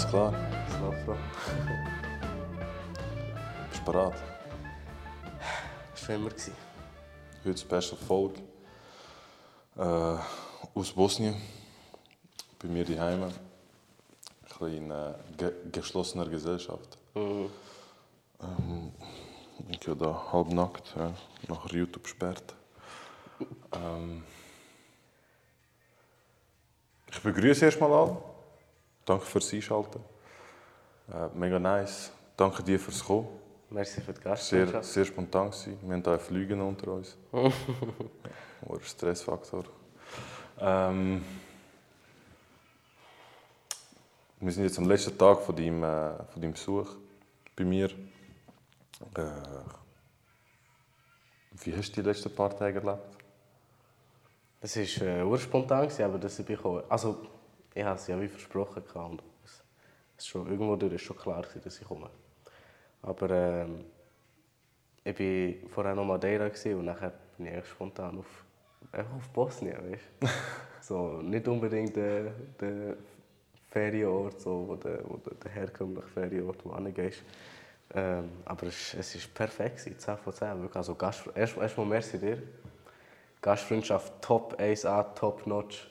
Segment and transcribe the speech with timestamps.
[0.00, 0.32] Alles klar,
[0.70, 1.12] Slapro.
[3.68, 4.14] bist du bereit?
[5.92, 6.30] Das war immer.
[7.44, 8.40] Heute Special Folge
[9.76, 10.16] äh,
[10.74, 11.34] aus Bosnien.
[12.62, 12.86] Bei mir.
[12.86, 13.30] Ein
[14.48, 16.96] bisschen in äh, ge geschlossener Gesellschaft.
[17.14, 17.50] Mhm.
[18.40, 18.92] Ähm,
[19.68, 21.12] ich bin da halb nackt, ja,
[21.46, 22.54] nachher YouTube sperrt.
[23.72, 24.24] Ähm,
[27.12, 28.29] ich begrüße erstmal alle.
[29.10, 29.98] Danke fürs Einschalten.
[31.12, 32.12] Äh, mega nice.
[32.36, 33.26] Danke dir fürs Kommen.
[33.68, 34.84] Merci für die Sehr, Gastfreundschaft.
[34.84, 35.50] sehr spontan.
[35.50, 35.78] Gewesen.
[35.82, 37.16] Wir haben hier Flüge unter uns.
[37.32, 37.52] Ein
[38.80, 39.64] Stressfaktor.
[40.60, 41.24] Ähm,
[44.38, 46.94] wir sind jetzt am letzten Tag von deinem, äh, von deinem Besuch
[47.56, 47.86] bei mir.
[47.86, 49.24] Äh,
[51.64, 53.02] wie hast du die letzten paar Tage erlebt?
[54.60, 56.84] Das war äh, urspontan, aber dass ich bekomme.
[56.88, 57.39] Also,
[57.74, 58.82] ich habe es ja wie versprochen.
[58.94, 59.62] Und es
[60.16, 62.10] es schon, irgendwo durch ist schon klar, gewesen, dass ich komme.
[63.02, 63.84] Aber ähm,
[65.02, 68.44] ich war vorher noch Madeira und nachher bin ich spontan auf,
[68.92, 69.76] einfach auf Bosnien.
[69.90, 70.04] Weißt?
[70.82, 72.96] so, nicht unbedingt der, der
[73.70, 77.22] Ferienort, so, wo der, wo der, der herkömmliche Ferienort, wo du hingehst.
[77.92, 80.60] Ähm, aber es, es ist perfekt, gewesen, 10 von 10.
[80.60, 80.76] Wirklich.
[80.76, 82.42] Also, Gast, erst, erstmal merci dir.
[83.40, 85.90] Gastfreundschaft Top 1A, Top Notch.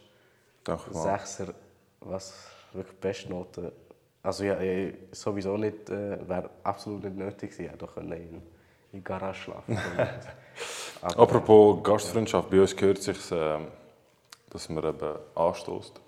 [0.64, 1.18] Danke mal.
[1.18, 1.54] Sechser,
[2.02, 2.34] was
[2.74, 3.72] wirklich Bestnote.
[4.22, 7.70] Also ja, ja, sowieso nicht, äh, wäre absolut nicht nötig gewesen.
[7.70, 8.42] Hätte doch können in, in
[8.94, 9.78] die Garage schlafen
[11.02, 13.60] Aber, Apropos Gastfreundschaft, bei uns gehört sich, äh,
[14.50, 16.02] dass man eben anstoßt.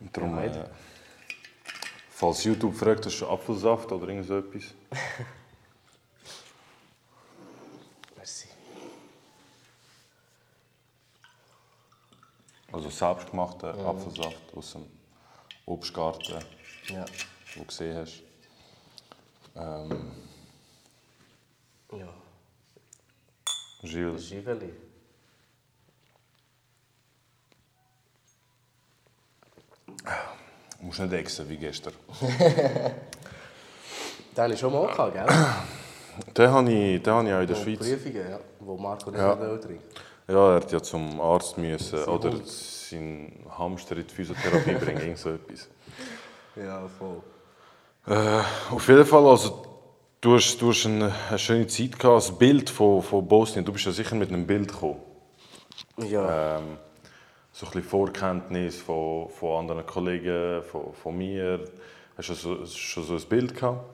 [0.00, 0.68] Und darum, Ja, äh,
[2.10, 4.64] falls YouTube fragt, hast du Apfelsaft oder irgend so etwas?
[8.16, 8.48] Merci.
[12.72, 14.86] Also selbstgemachten Apfelsaft aus dem
[15.66, 16.34] Obstgarten,
[16.88, 17.04] Ja.
[17.04, 17.14] den
[17.56, 18.22] du gesehen hast.
[19.56, 20.12] Ähm,
[21.92, 22.08] ja.
[23.82, 24.72] Gilles, Giveli.
[30.78, 31.92] du musst nicht exen wie gestern.
[34.36, 35.26] Den hatte ich schon mal gehabt, gell?
[36.34, 37.78] Den habe ich, den habe ich auch in der Wo Schweiz.
[37.78, 38.40] Prüfungen, ja.
[38.60, 39.34] Wo Marco nicht Ja.
[39.56, 39.82] trinkt.
[40.28, 42.46] Ja, er hat ja zum Arzt müssen Sein oder Hund.
[42.46, 45.68] seinen Hamster in die Physiotherapie bringen, irgend so etwas.
[46.56, 47.22] Ja, voll.
[48.06, 48.42] Äh,
[48.72, 49.62] auf jeden Fall, also
[50.20, 53.64] du hast, du hast eine, eine schöne Zeit gehabt, das Bild von, von Bosnien.
[53.64, 55.00] Du bist ja sicher mit einem Bild gekommen.
[55.98, 56.58] Ja.
[56.58, 56.78] Ähm,
[57.52, 61.64] so ein bisschen Vorkenntnis von, von anderen Kollegen, von, von mir.
[62.16, 63.84] Hast du so, schon so ein Bild gehabt.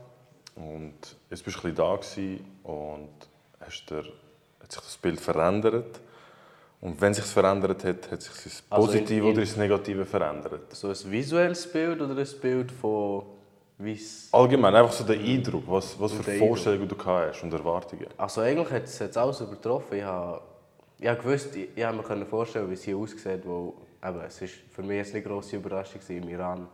[0.54, 0.94] Und
[1.31, 3.09] jetzt bist du ein bisschen da gewesen und
[3.60, 4.04] hast dir,
[4.60, 6.00] hat sich das Bild verändert.
[6.82, 10.04] Und wenn sich verändert hat, hat sich das Also in- Positive in- oder das Negative
[10.04, 10.75] verändert.
[10.75, 13.22] So ein visuelles Bild oder ein Bild von
[13.78, 13.98] wie
[14.32, 18.06] Allgemein, einfach so der Eindruck, was, was für Vorstellungen du hast und Erwartungen.
[18.16, 19.97] Also eigentlich hat es alles übertroffen.
[19.98, 20.41] Ich habe,
[20.98, 24.20] ich habe gewusst, ich, ich habe mir können vorstellen, wie es hier aussieht, wo eben,
[24.20, 26.00] es ist für mich jetzt eine grosse Überraschung.
[26.09, 26.69] Im Iran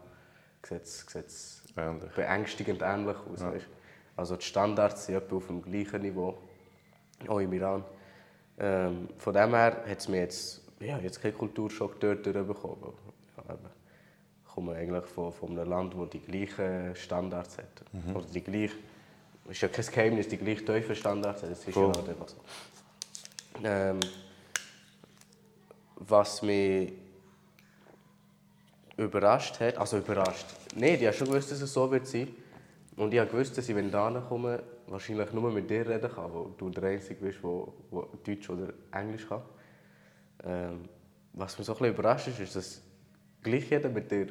[0.66, 2.10] sieht es, sieht es Ähnlich.
[2.14, 3.40] beängstigend ähnlich aus.
[3.42, 3.66] Weißt?
[4.16, 6.34] Also die Standards sind etwa auf dem gleichen Niveau,
[7.26, 7.84] auch im Iran.
[8.60, 12.48] Ähm, von dem her hat es mir jetzt, ja, jetzt keinen Kulturschock dort Ja, eben,
[14.44, 17.84] ich komme eigentlich von, von einem Land, das die gleichen Standards hat.
[18.14, 18.70] Oder die gleich,
[19.48, 21.50] ist ja kein Geheimnis, die gleich tiefen Standards hat.
[21.50, 21.92] Das ist Voll.
[21.92, 22.36] ja halt einfach so.
[23.62, 24.00] Ähm,
[25.94, 26.92] was mich
[28.96, 32.28] überrascht hat, also überrascht, nein, ich habe schon gewusst, dass es so wird sein.
[32.96, 36.10] Und ich habe gewusst, dass ich, wenn ich da komme, wahrscheinlich nur mit dir reden
[36.10, 39.42] kann, weil du der Einzige bist, der, Deutsch oder Englisch kann.
[40.44, 40.80] Ähm,
[41.32, 42.82] was mich so ein bisschen überrascht ist, ist, dass
[43.42, 44.26] gleich jeder mit dir,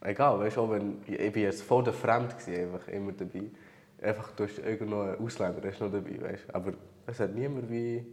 [0.00, 3.44] egal, weißt du, auch wenn, ich bin jetzt voll der Fremd gewesen, einfach immer dabei.
[4.00, 6.54] Einfach, du hast irgendwo einen Ausländer, der ist noch dabei, weißt.
[6.54, 6.72] Aber
[7.06, 8.04] es hat niemand wie...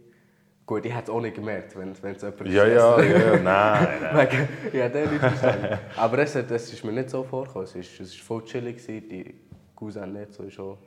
[0.64, 3.88] Gut, ich hätte es auch nicht gemerkt, wenn, wenn es jemand Ja, ja, ja, nein,
[4.00, 4.28] nein.
[4.32, 5.78] Wegen, ja, der nicht verstanden.
[5.96, 7.68] Aber es, hat, es ist mir nicht so vorgekommen.
[7.72, 9.32] Es ist voll chillig, die
[9.76, 10.78] Cousin nicht so auch,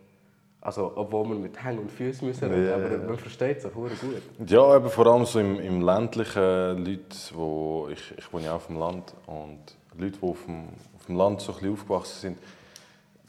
[0.61, 3.91] Also, obwohl wir mit Hängen und Füßen müssen Ja, aber man versteht es auch gut.
[4.45, 8.67] Ja, eben vor allem so im, im ländlichen Leute, wo ich, ich wohne ja auf
[8.67, 9.59] dem Land und
[9.97, 10.67] Leute, die auf dem,
[10.97, 12.37] auf dem Land so ein bisschen aufgewachsen sind,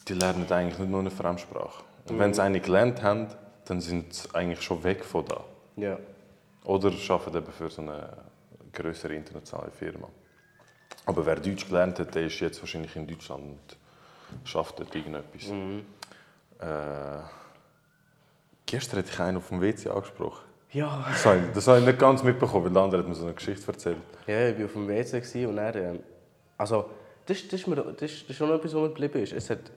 [0.09, 1.85] die lernen eigentlich nicht nur eine Fremdsprache.
[2.09, 3.29] Und wenn sie eine gelernt haben,
[3.65, 5.45] dann sind sie eigentlich schon weg von da.
[5.77, 5.99] Ja.
[6.65, 8.09] Oder arbeiten eben für so eine
[8.73, 10.09] größere internationale Firma.
[11.07, 15.53] Aber wer Deutsch gelernt hat, der ist jetzt wahrscheinlich in Deutschland und schafft dort irgendetwas.
[16.61, 17.23] Äh,
[18.67, 20.45] gestern hatte ich einen auf dem WC angesprochen.
[20.73, 21.05] Ja.
[21.09, 23.25] Das habe ich, das habe ich nicht ganz mitbekommen, weil der andere hat mir so
[23.25, 23.97] eine Geschichte erzählt.
[24.27, 26.01] Ja, ich war auf dem WC und er, ähm,
[26.57, 26.91] also,
[27.27, 29.33] das, das, ist mir, das, das ist schon noch etwas, was mir geblieben ist.
[29.33, 29.71] Es hat,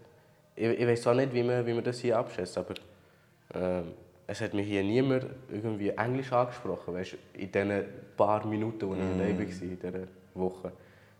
[0.55, 2.75] ich, ich weiß auch nicht, wie man, wie man das hier abschätzt, aber
[3.55, 3.93] ähm,
[4.27, 8.99] es hat mir hier niemand irgendwie Englisch angesprochen, weißt, in den paar Minuten, wo ich
[8.99, 9.19] mm.
[9.19, 10.71] war, in dieser Woche.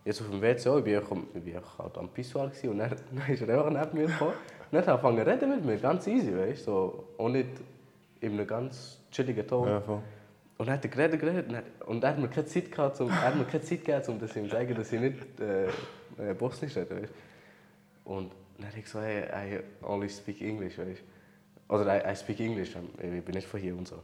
[0.04, 3.42] Jetzt auf dem WC ich war, ich war halt am Pissoir und dann, dann ist
[3.42, 4.32] er einfach neben mir gekommen.
[4.32, 7.48] Und dann hat er angefangen zu reden mit mir, ganz easy, weißt, so, auch nicht
[8.20, 9.68] in einem ganz chilligen Ton.
[9.68, 9.82] Ja,
[10.56, 13.22] und dann hat er geredet, geredet und er hat mir keine Zeit, gehabt, um, er
[13.22, 15.66] hat mir keine Zeit gegeben, um das ihm zu sagen, dass ich nicht äh,
[16.30, 17.02] äh, Bosnisch rede.
[17.02, 17.12] Weißt?
[18.04, 20.78] Und dann habe ich gesagt, hey, I only speak English.
[20.78, 21.02] Weißt?
[21.68, 23.96] Oder I, I speak English, ich bin nicht von hier und so.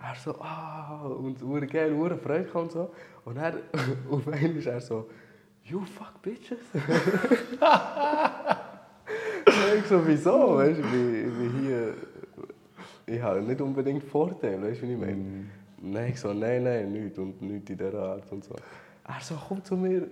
[0.00, 2.90] Er so, ah, und ur geil, ur Freude und so.
[3.24, 3.54] Und er
[4.10, 5.10] auf Englisch er so,
[5.70, 6.58] you fuck bitches.
[9.78, 10.56] ich so, wieso?
[10.56, 11.94] Weißt du, ich, hier,
[13.06, 15.14] ich habe nicht unbedingt Vorteile, weißt du, wie ich meine?
[15.14, 15.50] Mm.
[15.80, 18.54] Nein, ich so, nein, nein, nichts und nichts in dieser Art und so.
[19.06, 20.08] Er so, komm zu mir,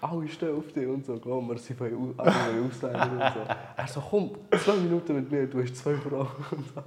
[0.00, 3.54] alle stehen auf dich und so, komm, wir sind von anderen Ausländern und so.
[3.76, 6.82] Er so, komm, zwei Minuten mit mir, du hast zwei Frauen und so.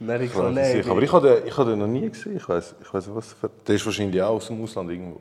[0.00, 0.82] Dann ich so, nein.
[0.88, 3.34] Aber ich habe den, ich habe den noch nie gesehen, ich weiß ich weiss was
[3.34, 3.50] für...
[3.66, 5.20] Der ist wahrscheinlich auch aus dem Ausland irgendwo.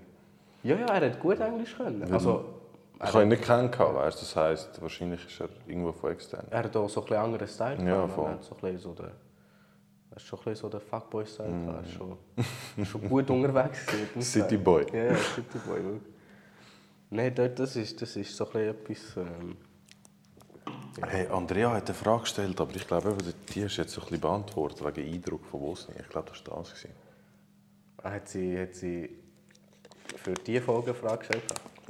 [0.64, 2.12] Ja, ja, er hat gut Englisch können.
[2.12, 2.46] Also,
[2.96, 6.46] ich habe ihn nicht kennengelernt, weißt das heisst, wahrscheinlich ist er irgendwo von extern.
[6.50, 7.86] Er hat auch so ein bisschen anderen Style.
[7.86, 8.26] Ja, voll.
[8.26, 9.12] Er hat so ein bisschen so den
[10.14, 11.50] das ist schon ein bisschen so der Fuckboy-Style.
[11.50, 11.70] Mm.
[11.70, 12.18] Er ist schon,
[12.86, 13.80] schon gut unterwegs.
[14.20, 14.86] Cityboy.
[14.94, 15.82] Ja, ja, Cityboy.
[17.10, 19.18] Nein, dort, das, ist, das ist so ein etwas...
[19.18, 19.58] Ähm,
[21.00, 21.08] ja.
[21.08, 24.22] Hey, Andrea hat eine Frage gestellt, aber ich glaube, die du jetzt so ein bisschen
[24.22, 25.98] beantwortet, wegen Eindruck von Bosnien.
[26.00, 26.88] Ich glaube, das war das.
[28.04, 29.23] Hat sie, hat sie
[30.18, 31.44] für diese Folge eine Frage gestellt?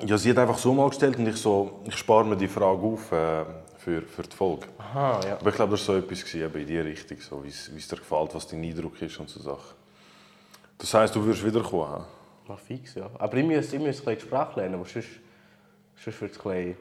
[0.05, 2.81] Ja, sie hat einfach so mal gestellt und ich so, ich spare mir die Frage
[2.81, 3.11] auf.
[3.11, 3.45] Äh,
[3.83, 4.67] für, für die Folge.
[4.77, 5.37] Aha, ja.
[5.39, 7.97] Aber ich glaube, das war so etwas gewesen, in diese Richtung, so, wie es dir
[7.97, 9.75] gefällt, was dein Eindruck ist und so Sachen.
[10.77, 12.05] Das heisst, du würdest wiederkommen?
[12.47, 13.09] Mal fix, ja.
[13.17, 15.09] Aber ich muss, ich muss ein die Sprache lernen, aber sonst,
[16.01, 16.77] sonst wird es ein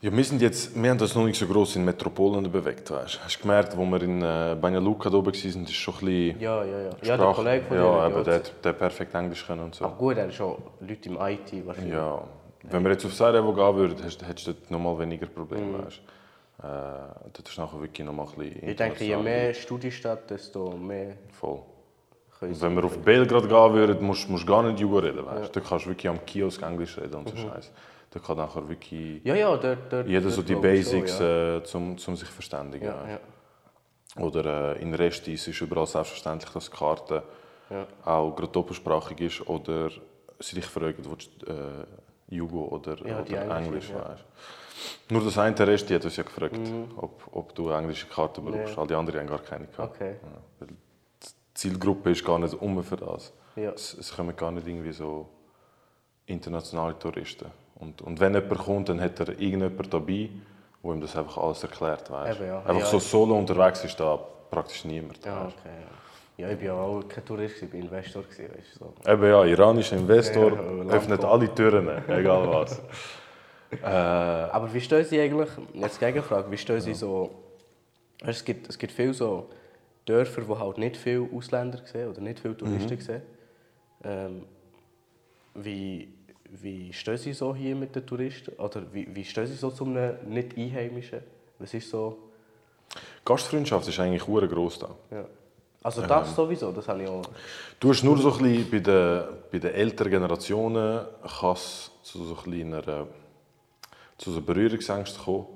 [0.00, 2.90] ja, wir, sind jetzt, wir haben das noch nicht so groß in Metropolen bewegt.
[2.90, 3.24] Weißt.
[3.24, 5.34] Hast du gemerkt, wo wir in äh, Banja Luka oben waren,
[5.64, 6.90] ist schon ein bisschen Ja, ja, ja.
[7.02, 7.82] Ja, der Kollege von dir.
[7.82, 9.84] Ja, aber der, der perfekt Englisch können und so.
[9.84, 11.92] Aber gut, er ist schon Leute im IT wahrscheinlich.
[11.92, 12.22] Ja,
[12.64, 15.66] wenn wir jetzt auf Sarajevo gehen würden, hättest du dort noch mal weniger Probleme.
[15.66, 15.84] Mhm.
[15.84, 16.00] Weißt.
[16.58, 16.62] Äh,
[17.32, 21.16] dort ist nachher wirklich noch mal ein bisschen Ich denke, je mehr Studiestadt, desto mehr...
[21.32, 21.60] Voll.
[22.40, 25.24] Und wenn wir auf Belgrad gehen würden, musst du gar nicht Jugo reden.
[25.24, 25.44] Weißt?
[25.44, 25.48] Ja.
[25.52, 27.48] Dort kannst du wirklich am Kiosk Englisch reden und so mhm.
[27.50, 27.70] Scheiße.
[28.16, 31.56] Da kann nachher wirklich ja, ja, dort, dort, jeder so die Basics, so, ja.
[31.58, 32.90] äh, zum, zum sich verständigen.
[34.18, 37.22] Oder äh, in Restis ist überall selbstverständlich, dass die Karte
[38.06, 39.90] auch gerade doppelsprachig ist oder
[40.40, 43.92] sie dich fragen, willst, äh, Jugo oder, oder Englisch.
[43.92, 44.24] Weißt.
[45.10, 46.92] Nur das eine Rest, die hat uns ja gefragt, mhm.
[46.96, 48.76] ob, ob du englische Karten brauchst.
[48.76, 48.80] Ja.
[48.80, 49.94] All die anderen haben gar keine gehabt.
[49.94, 50.16] Okay.
[50.22, 50.74] Ja, die
[51.52, 53.34] Zielgruppe ist gar nicht um für das.
[53.56, 53.72] Ja.
[53.72, 55.28] Es, es kommen gar nicht irgendwie so
[56.24, 57.50] internationale Touristen.
[57.78, 60.30] Und, und wenn jemand kommt, dann hat er irgendjemand dabei,
[60.82, 62.10] der ihm das einfach alles erklärt.
[62.10, 62.38] Weißt.
[62.38, 62.58] Eben, ja.
[62.60, 64.18] Einfach ja, so solo unterwegs ist da
[64.50, 65.24] praktisch niemand.
[65.24, 65.68] Ja, okay,
[66.38, 68.22] ja, ich war ja auch kein Tourist, ich war Investor.
[68.22, 68.92] Weißt, so.
[69.10, 72.78] Eben ja, iranischer Investor ja, öffnet alle Türen, egal was.
[73.70, 77.30] äh, Aber wie stehen Sie eigentlich, jetzt Gegenfrage, wie stehen Sie so,
[78.24, 79.48] es gibt, es gibt viele so
[80.04, 83.00] Dörfer, wo halt nicht viele Ausländer sehen oder nicht viele Touristen mhm.
[83.00, 83.22] sehen.
[84.04, 84.44] Ähm,
[85.54, 86.08] wie,
[86.62, 88.52] wie stehen Sie so hier mit den Touristen?
[88.58, 91.20] Oder wie, wie stehen Sie so zu einem Nicht-Einheimischen?
[91.58, 92.18] Was ist so...
[93.24, 94.90] Gastfreundschaft ist eigentlich groß da.
[95.10, 95.24] Ja.
[95.82, 97.22] Also das ähm, sowieso, das habe ich auch.
[97.78, 101.56] Du hast nur so ein bisschen bei den, bei den älteren Generationen kann
[102.02, 103.06] zu so einer,
[104.18, 105.46] zu so Berührungsängsten kommen,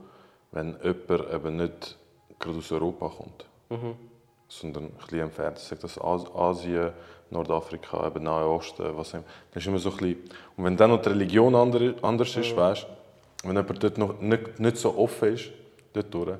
[0.53, 1.99] wenn jemand eben nicht
[2.39, 3.97] gerade aus Europa kommt, mhm.
[4.51, 5.59] Sondern ein bisschen entfernt.
[5.59, 6.91] Sagt das Asien,
[7.31, 9.23] Nordafrika, eben Nahe Osten, was immer.
[9.53, 10.19] Das ist immer so ein bisschen,
[10.57, 12.57] und wenn dann noch die Religion anders ist, mhm.
[12.57, 12.87] weißt,
[13.45, 15.51] wenn jemand dort noch nicht, nicht so offen ist,
[15.93, 16.37] dort durch, äh,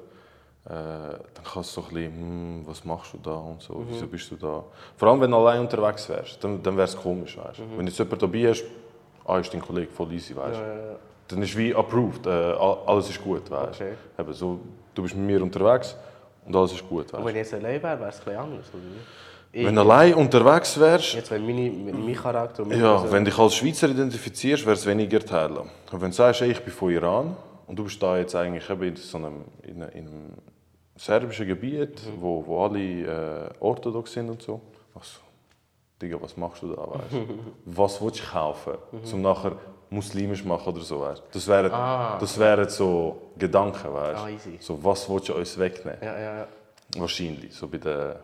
[0.67, 3.87] dann kannst du so ein bisschen, hm, was machst du da und so, mhm.
[3.89, 4.65] wieso bist du da?
[4.97, 7.79] Vor allem, wenn du allein unterwegs wärst, dann, dann wäre es komisch, weißt mhm.
[7.79, 8.65] Wenn jetzt jemand dabei ist,
[9.25, 10.97] ah, ist dein Kollege voll easy, weißt ja, ja, ja.
[11.29, 13.95] Dann ist wie approved, äh, alles ist gut, weißt okay.
[14.19, 14.59] Eben so,
[14.95, 15.97] du bist mit mir unterwegs
[16.51, 18.67] und alles ist gut, weißt Und wenn ich jetzt allein wäre, wäre es ein anders,
[18.73, 18.83] oder
[19.53, 21.15] ich, wenn du allein unterwegs wärst...
[21.15, 22.65] Jetzt, wenn meine, mein Charakter...
[22.65, 23.13] Ja, Person...
[23.13, 25.71] wenn du dich als Schweizer identifizierst, wäre es weniger teilen.
[25.91, 28.97] Und wenn du sagst, ich bin von Iran und du bist da jetzt eigentlich in
[28.97, 30.35] so einem, in einem
[30.97, 32.21] serbischen Gebiet, mhm.
[32.21, 34.61] wo, wo alle äh, orthodox sind und so.
[34.95, 35.19] Was,
[36.01, 36.83] Digga, was machst du da?
[36.83, 37.27] Weißt?
[37.65, 39.15] was willst du kaufen, mhm.
[39.15, 39.57] um nachher
[39.91, 41.01] muslimisch machen oder so?
[41.01, 41.23] Weißt?
[41.33, 42.17] Das wären, ah.
[42.19, 44.21] das wären so Gedanken, weißt?
[44.21, 44.59] Ah, easy.
[44.61, 45.99] So, was willst du uns wegnehmen?
[46.01, 46.49] Ja, ja, ja.
[46.97, 48.15] Wahrscheinlich, so bei den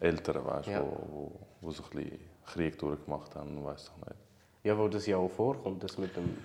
[0.00, 0.80] Eltern, weißt, ja.
[0.80, 4.20] wo, wo, wo so ein bisschen Krieg durchgemacht haben, weiß doch nicht.
[4.64, 6.36] Ja, wo das ja auch vorkommt, das mit dem...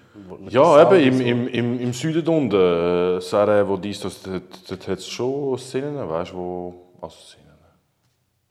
[0.44, 4.88] mit Ja, eben im, im, im, im Süden unten, äh, Sarajevo, dies, das, dort, dort
[4.88, 7.58] hat es schon Szenen, weißt du, wo, also Szenen,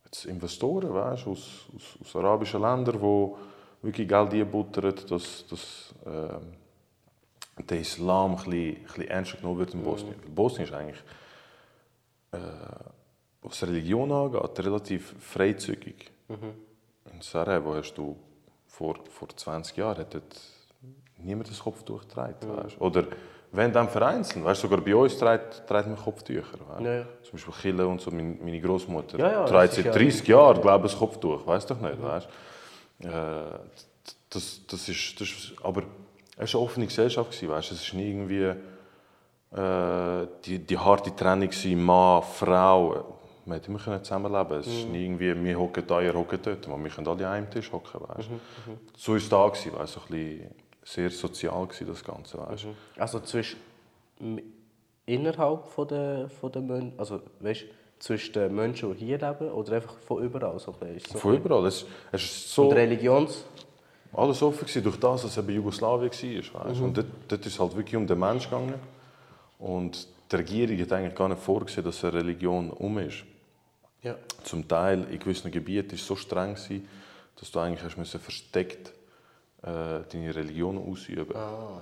[0.04, 3.38] jetzt Investoren, weißt du, aus, aus, aus arabischen Ländern, wo
[3.82, 6.54] wirklich Geld einbuttern, dass, dass ähm,
[7.68, 10.14] der Islam ein bisschen, ein bisschen ernster genommen wird in Bosnien.
[10.22, 11.02] Weil Bosnien ist eigentlich,
[12.32, 12.38] äh,
[13.42, 16.10] was Religion angeht, relativ freizügig.
[16.28, 18.16] In Sarajevo hast du
[18.66, 20.40] vor, vor 20 Jahren dort
[21.18, 22.36] niemand das Kopftuch getragen.
[22.46, 22.80] Weißt?
[22.80, 23.06] Oder
[23.52, 26.58] wenn dann vereinzelt, weißt, sogar bei uns trägt, trägt man Kopftücher.
[26.80, 27.04] Ja, ja.
[27.22, 30.86] Zum Beispiel Chile und so, meine, meine Großmutter Ja, trägt seit ja- 30 Jahren, glaube
[30.86, 31.44] ich, ein Kopftuch.
[31.46, 32.28] Weißt doch nicht, weißt?
[33.02, 33.58] Äh,
[34.28, 35.82] das, das, ist, das ist, aber
[36.36, 37.72] es war eine offene Gesellschaft, gewesen, weißt?
[37.72, 38.54] es ist nie irgendwie
[39.56, 43.16] äh, die, die harte Trennung gewesen, Mann, Frau.
[43.46, 46.68] Man hätte immer zusammenleben Es ist nie irgendwie, wir hocken da, ihr hockt dort.
[46.68, 48.00] Wir können alle an einem Tisch hocken.
[48.06, 48.28] Weißt?
[48.96, 49.92] So war es da, gewesen, weißt?
[49.94, 50.54] so ein bisschen
[50.84, 52.38] sehr sozial gewesen, das Ganze.
[52.38, 52.66] Weißt?
[52.96, 53.58] Also zwischen...
[55.06, 56.98] Innerhalb von der, von der Menschen...
[56.98, 57.64] Also, weißt
[58.00, 60.58] zwischen den Menschen, die hier leben, oder einfach von überall?
[60.58, 61.66] So, so Von überall.
[61.66, 62.68] Es, es ist so...
[62.68, 63.44] Und Religions...
[64.12, 66.64] Alles offen gewesen, durch das, dass es eben Jugoslawien war.
[66.64, 66.80] Weißt?
[66.80, 68.74] Und dort, dort ist es halt wirklich um den Menschen gegangen.
[69.60, 73.24] Und die Regierung hat eigentlich gar nicht vorgesehen, dass eine Religion um ist.
[74.02, 74.16] Ja.
[74.42, 76.88] Zum Teil in gewissen Gebieten war es so streng, gewesen,
[77.36, 78.92] dass du eigentlich hast versteckt
[79.62, 81.34] äh, deine Religion ausüben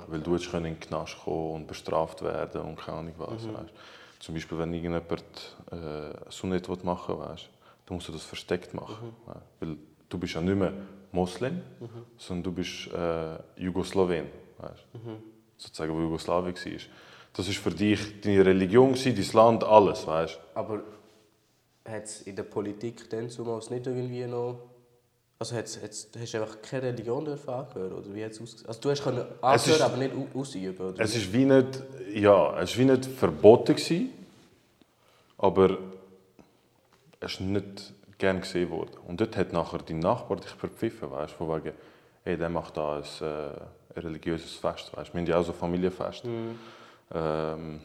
[0.09, 3.47] Weil du jetzt in den Knast kommen und bestraft werden und keine Ahnung was.
[3.47, 3.73] Weißt?
[4.19, 7.49] Zum Beispiel, wenn irgendjemand äh, Sunnet will machen will, weißt?
[7.87, 9.15] dann musst du das versteckt machen.
[9.27, 9.41] weißt?
[9.61, 9.77] Weil
[10.09, 10.73] du bist ja nicht mehr
[11.13, 11.63] Moslem,
[12.17, 14.27] sondern du bist äh, Jugoslawen.
[14.59, 14.85] Weißt?
[15.57, 16.81] Sozusagen, wo Jugoslawien war.
[17.33, 20.07] Das war für dich deine Religion, dein Land, alles.
[20.07, 20.39] Weißt?
[20.55, 20.83] Aber
[21.85, 24.68] hat es in der Politik dann zumal nicht irgendwie noch...
[25.41, 28.67] Also hat's, hat's, hast du einfach keine Religion dürfen angehören, oder wie ausgesehen?
[28.67, 31.01] Also du hast können Es ist- angehören, aber nicht au- ausüben, oder?
[31.05, 34.11] Es ist wie nicht, ja, es ist wie nicht verboten gewesen,
[35.39, 35.79] aber
[37.21, 38.97] es ist nicht gern gesehen worden.
[39.07, 41.73] Und dort hat nachher die Nachbar dich verpfiffen, weißt, von wegen,
[42.25, 43.25] hey, der macht da ein, äh,
[43.95, 45.15] ein religiöses Fest, weißt.
[45.15, 46.25] Wir haben ja auch so Familienfest.
[47.15, 47.81] Ähm,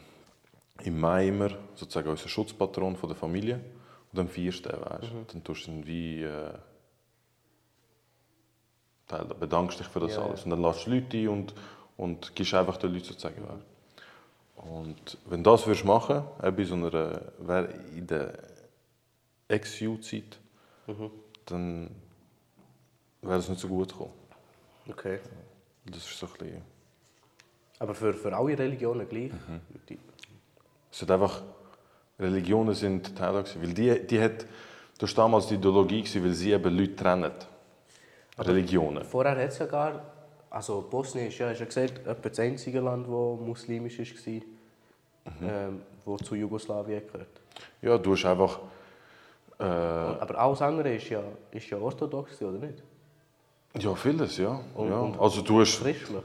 [0.82, 3.54] Im Mai immer sozusagen unser Schutzpatron von der Familie
[4.12, 5.12] und dann feierst du den, weißt.
[5.32, 6.50] Dann tust du ihn wie äh,
[9.06, 11.54] Teil, bedankst dich für das Ja, alles und dann lässt du Leute ein und,
[11.96, 13.64] und gibst einfach den Leuten sozusagen weißt.
[14.56, 18.38] Und wenn du das würdest machen, eben in so einer, wär in der
[19.48, 20.38] Ex-U-Zeit,
[21.46, 21.90] dann
[23.20, 24.12] wäre es nicht so gut gekommen.
[24.88, 25.18] Okay.
[25.86, 26.62] Das ist so ein bisschen,
[27.78, 29.30] Aber für, für alle Religionen gleich?
[29.88, 29.98] Die,
[30.90, 31.42] es hat einfach,
[32.18, 34.46] Religionen sind Teil gewesen, weil die, die hat,
[34.98, 37.32] das war damals die Ideologie, weil sie eben Leute trennen.
[38.38, 39.04] Religionen.
[39.04, 40.02] vorher hat es ja gar...
[40.50, 44.42] Also Bosnien ist ja, hast ja gesagt, etwa das einzige Land, das muslimisch war,
[45.42, 47.40] ähm, wo zu Jugoslawien gehört.
[47.82, 48.60] Ja, du hast einfach,
[49.58, 52.82] äh, Aber alles andere ist ja, ist ja orthodox, oder nicht?
[53.80, 54.60] ja vieles, ja.
[54.76, 54.98] Und- ja.
[55.00, 56.22] und- Also du hast, Christlich.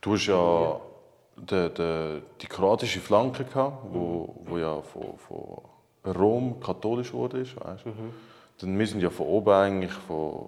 [0.00, 0.80] Du hast ja
[1.36, 7.40] die, die, die kroatische Flanke gehabt, wo, wo ja von, von Rom katholisch wurde.
[7.40, 7.84] Ist, weißt?
[8.60, 10.46] Dann wir sind ja von oben eigentlich, von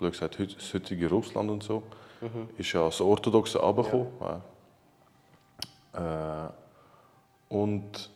[0.00, 1.82] blöd gesagt, das heutige Russland und so,
[2.58, 4.08] ist ja das Orthodoxe runtergekommen.
[5.94, 6.46] Ja.
[6.46, 6.50] Äh,
[7.54, 8.10] und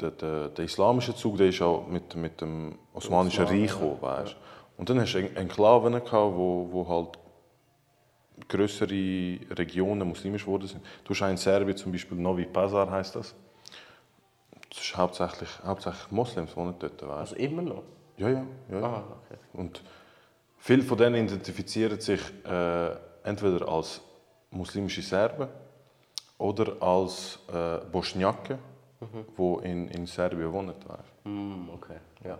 [0.00, 3.98] der, der, der islamische Zug der ist auch mit, mit dem Osmanischen Osmanen, Reich gekommen.
[4.00, 4.36] Weißt?
[4.76, 7.18] Und dann hast du En- Enklaven, gehabt, wo, wo halt
[8.48, 8.88] größere
[9.56, 10.84] Regionen muslimisch geworden sind.
[11.04, 13.34] Du hast in Serbien zum Beispiel Novi Pazar heißt das.
[14.70, 17.02] Das ist hauptsächlich, hauptsächlich Moslems wohnen dort.
[17.02, 17.10] Weißt?
[17.32, 17.82] Also immer noch?
[18.18, 18.80] Ja, ja, ja.
[18.80, 18.86] ja.
[18.86, 19.38] Ah, okay.
[19.54, 19.82] Und
[20.58, 22.90] viele von denen identifizieren sich äh,
[23.22, 24.00] entweder als
[24.50, 25.48] muslimische Serben
[26.38, 28.58] oder als äh, Bosniaken,
[29.38, 30.74] die in, in Serbien wohnen.
[31.24, 32.38] Mm, okay, ja.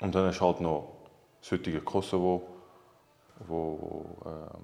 [0.00, 0.92] Und dann ist halt noch
[1.40, 2.42] das heutige Kosovo,
[3.46, 4.62] wo ähm,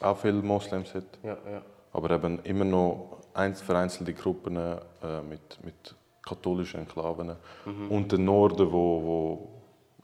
[0.00, 1.04] auch viele Moslems hat.
[1.22, 1.62] Ja, ja.
[1.92, 5.94] Aber eben immer noch einz- vereinzelte Gruppen äh, mit, mit
[6.26, 7.36] katholischen Enklaven.
[7.88, 9.48] Und der Norden, wo, wo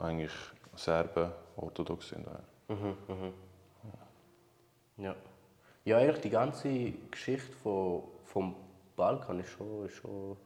[0.02, 0.33] eigentlich
[0.75, 2.25] Serben orthodox sind.
[2.26, 2.75] ja.
[4.99, 5.14] Ja.
[5.85, 8.55] Ja, eigentlich die ganze Geschichte von, vom
[8.97, 10.37] Balkan ist schon, ist schon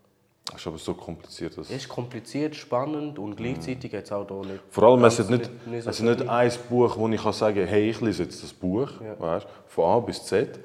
[0.47, 1.59] Das ist aber so kompliziert.
[1.59, 4.63] Dass ist kompliziert, spannend und gleichzeitig hat es auch da nicht.
[4.71, 7.57] Vor allem, es ist nicht, so es ist nicht ein Buch, wo ich kann sagen
[7.59, 9.21] kann, hey, ich lese jetzt das Buch, Ja.
[9.21, 10.59] weißt, von A bis Z,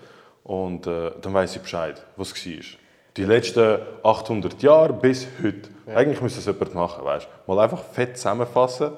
[0.43, 2.79] und äh, dann weiß ich Bescheid, was es war.
[3.17, 5.69] Die letzten 800 Jahre bis heute.
[5.93, 7.27] Eigentlich müsste das jemand machen, weißt.
[7.45, 8.91] Mal einfach fett zusammenfassen,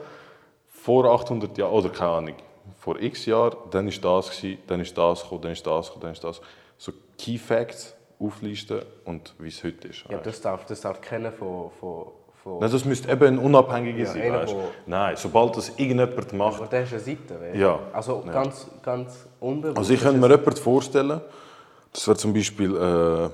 [0.70, 2.36] vor 800 Jahren, oder keine Ahnung,
[2.80, 6.02] vor x Jahren, dann ist das gewesen, dann ist das gekommen, dann ist das gekommen,
[6.04, 6.42] dann ist das.
[6.78, 10.06] So Key Facts auflisten und wie es heute ist.
[10.10, 12.08] Ja, das darf, das darf kennen von, von,
[12.44, 14.34] von Nein, das müsste eben ein Unabhängiger Ja, sein.
[14.34, 14.56] weißt.
[14.86, 16.62] Nein, sobald das irgendjemand macht.
[16.62, 17.56] Aber das ist eine Seite, weißt?
[17.56, 17.80] Ja.
[17.92, 19.78] Also ganz, ganz unbewusst.
[19.78, 21.22] Also ich könnte mir jemanden vorstellen,
[21.92, 23.30] das wäre zum Beispiel äh,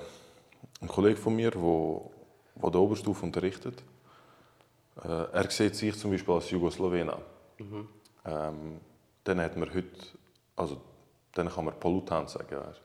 [0.82, 2.12] ein Kollege von mir, der wo,
[2.56, 3.84] wo der Oberstufe unterrichtet.
[5.04, 7.20] Äh, er sieht sich zum Beispiel als Jugoslawener.
[8.26, 8.80] Ähm,
[9.24, 9.90] dann hat man heute,
[10.56, 10.82] also
[11.34, 12.58] dann kann man Polutant sagen.
[12.58, 12.82] Weißt.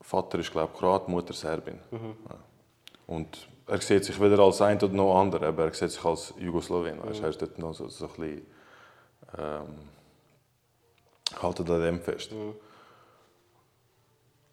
[0.00, 1.78] Vater ist glaube Kroat, Mutter Serbin.
[1.92, 2.38] Ja.
[3.06, 6.34] Und er sieht sich weder als ein oder noch andere, aber er sieht sich als
[6.38, 7.02] Jugoslawen.
[7.02, 7.22] Weißt.
[7.22, 8.46] Er ist dort noch so, so ein bisschen,
[9.38, 9.74] ähm,
[11.42, 12.32] haltet an dem fest.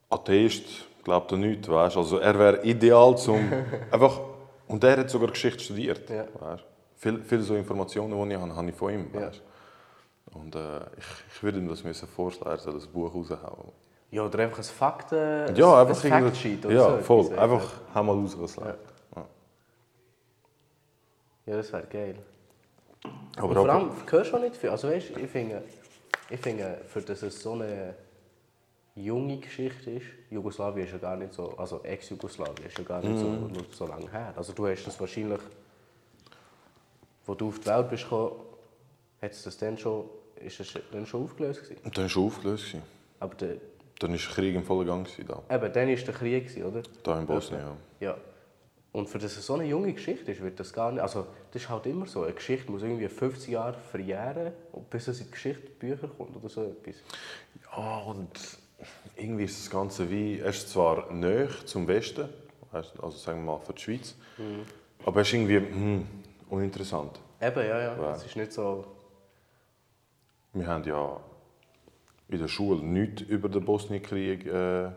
[0.09, 1.95] Atheist glaubt er nicht, weißt?
[1.95, 3.39] Also er wäre ideal zum
[3.91, 4.19] einfach
[4.67, 6.25] und er hat sogar Geschichte studiert, Ja.
[6.39, 6.63] weißt?
[6.97, 9.31] Viel, viele so Informationen, die ich habe, habe ich von ihm, Ja.
[10.33, 13.71] Und äh, ich, ich würde ihm das müssen vorschlagen, er soll das Buch raushauen.
[14.11, 15.55] Ja, oder einfach ein Fakten...
[15.55, 18.79] Ja, ein einfach Factsheet oder ja, so voll, etwas, einfach hau mal raus, was läuft.
[21.45, 22.15] Ja, das wäre geil.
[23.37, 24.69] Aber Und vor auch- allem, du hörst schon nicht viel.
[24.71, 25.61] Also weißt, ich finde,
[26.29, 27.93] ich finde, für das es so eine
[28.95, 33.19] junge Geschichte ist, Jugoslawien ist ja gar nicht so, also Ex-Jugoslawien ist ja gar nicht
[33.19, 33.51] so, Mhm.
[33.71, 34.33] so lange her.
[34.35, 35.39] Also du hast das wahrscheinlich,
[37.25, 38.35] wo du auf die Welt bist gekommen,
[39.21, 40.05] hat das dann schon,
[40.41, 41.91] ist das dann schon aufgelöst gewesen.
[41.93, 42.65] Dann schon aufgelöst.
[42.65, 42.83] gewesen.
[43.19, 43.55] Aber der,
[43.99, 45.05] Dann war der Krieg im vollen Gang.
[45.05, 46.81] gewesen Da, eben, dann war der Krieg, gewesen, oder?
[47.03, 47.61] da in Bosnien.
[47.99, 48.07] Ja.
[48.07, 48.17] Ja.
[48.91, 51.01] Und für das es so eine junge Geschichte ist, wird das gar nicht.
[51.01, 52.23] Also, das ist halt immer so.
[52.23, 54.53] Eine Geschichte muss irgendwie 50 Jahre verjähren,
[54.89, 56.95] bis es in die Geschichtsbücher kommt oder so etwas.
[57.75, 58.29] Ja, und
[59.15, 62.29] irgendwie ist das Ganze wie, er ist zwar näher zum Westen,
[62.71, 64.15] also sagen wir mal für die Schweiz,
[65.05, 66.07] aber er ist irgendwie hm,
[66.49, 67.19] uninteressant.
[67.41, 68.13] Eben, ja, ja.
[68.13, 68.85] Es ist nicht so.
[70.53, 71.19] Wir haben ja
[72.29, 74.87] in der Schule nichts über den Bosnienkrieg, äh,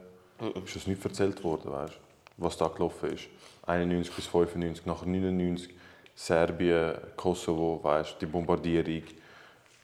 [0.65, 1.99] ist uns nicht erzählt worden, weißt,
[2.37, 3.29] was da gelaufen ist.
[3.67, 5.75] 91 bis 95, nachher 99,
[6.15, 9.03] Serbien, Kosovo, weißt, die Bombardierung,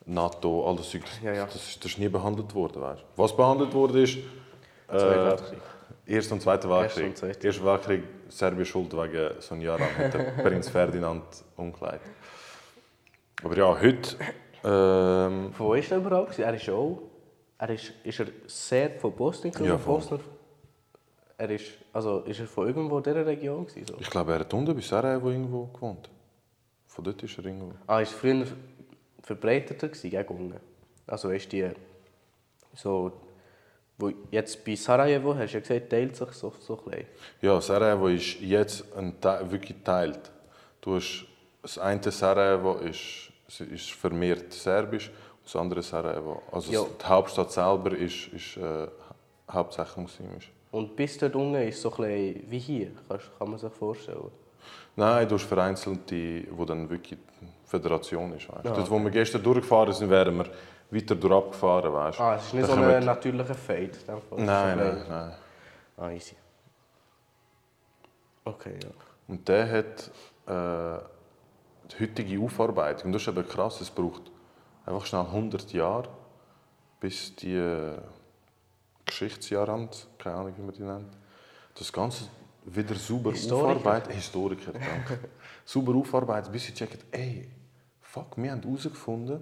[0.06, 1.44] NATO, alles Zeug, das, Ja, ja.
[1.46, 2.82] das, ist- das ist nie behandelt worden.
[2.82, 3.04] Weißt.
[3.16, 4.18] Was behandelt wurde ist
[4.88, 5.58] Weltkrieg.
[6.06, 7.06] Erster und Zweiter Weltkrieg.
[7.06, 7.44] und Zweiter.
[7.44, 11.22] Erster Weltkrieg, Serbien schuld wegen so einem Jahr lang mit Prinz Ferdinand
[11.56, 12.00] umgelegt.
[13.42, 14.16] Aber ja, heute
[14.64, 16.38] ähm, Von wo ist er überhaupt?
[16.38, 16.98] Er ist auch.
[17.58, 19.54] Er ist, ist er Serb von Bosnien?
[19.62, 19.96] Ja, voll.
[19.96, 20.20] Bosnien?
[21.36, 23.66] Er ist, also ist er von irgendwo dieser Region?
[23.66, 23.94] Gewesen, so?
[23.98, 26.08] Ich glaube, er hat unten bei Sarajevo irgendwo gewohnt.
[26.86, 27.72] Von dort ist er irgendwo.
[27.86, 28.46] Ah, ist früher
[29.24, 30.60] verbreiteter gegen unten.
[31.06, 31.70] Also weißt du, die,
[32.74, 33.12] so,
[33.98, 37.06] wo jetzt bei Sarajevo, hast du ja gesagt, teilt sich so, so ein bisschen.
[37.40, 40.30] Ja, Sarajevo ist jetzt ein Teil, wirklich geteilt.
[40.80, 41.26] Du hast,
[41.62, 43.30] das eine Sarajevo ist,
[43.70, 45.10] ist vermehrt serbisch,
[45.42, 46.42] das andere Sarajevo.
[46.50, 46.84] Also Ja.
[47.00, 48.86] die Hauptstadt selber ist, ist äh,
[49.50, 50.50] hauptsächlich muslimisch.
[50.72, 52.90] Und bis dort unten ist es so ein wie hier,
[53.38, 54.30] kann man sich vorstellen.
[54.96, 58.48] Nein, du hast vereinzelte, wo dann wirklich die Föderation ist.
[58.48, 58.66] Weißt.
[58.66, 60.46] Ah, Dort, wo wir gestern durchgefahren sind, wären wir
[60.90, 61.92] weiter durch abgefahren.
[61.92, 62.20] Weißt.
[62.20, 63.90] Ah, es ist nicht Dann so ein natürlicher Fade.
[64.36, 65.32] Nein, nein, nein.
[65.96, 66.36] Ah, easy.
[68.44, 68.90] Okay, ja.
[69.26, 70.10] Und der hat
[70.46, 71.02] äh,
[71.90, 73.06] die heutige Aufarbeitung.
[73.06, 74.22] Und das ist eben krass, es braucht
[74.84, 76.08] einfach schnell 100 Jahre,
[77.00, 77.96] bis die äh,
[79.06, 81.16] Geschichtsjahre haben, keine Ahnung, wie man die nennt,
[81.78, 82.24] das Ganze
[82.64, 83.68] wieder sauber Historiker.
[83.68, 84.12] aufarbeiten.
[84.12, 85.18] Historiker, danke.
[85.64, 87.48] sauber aufarbeiten, bis sie checken, ey,
[88.14, 89.40] fuck, wir haben herausgefunden,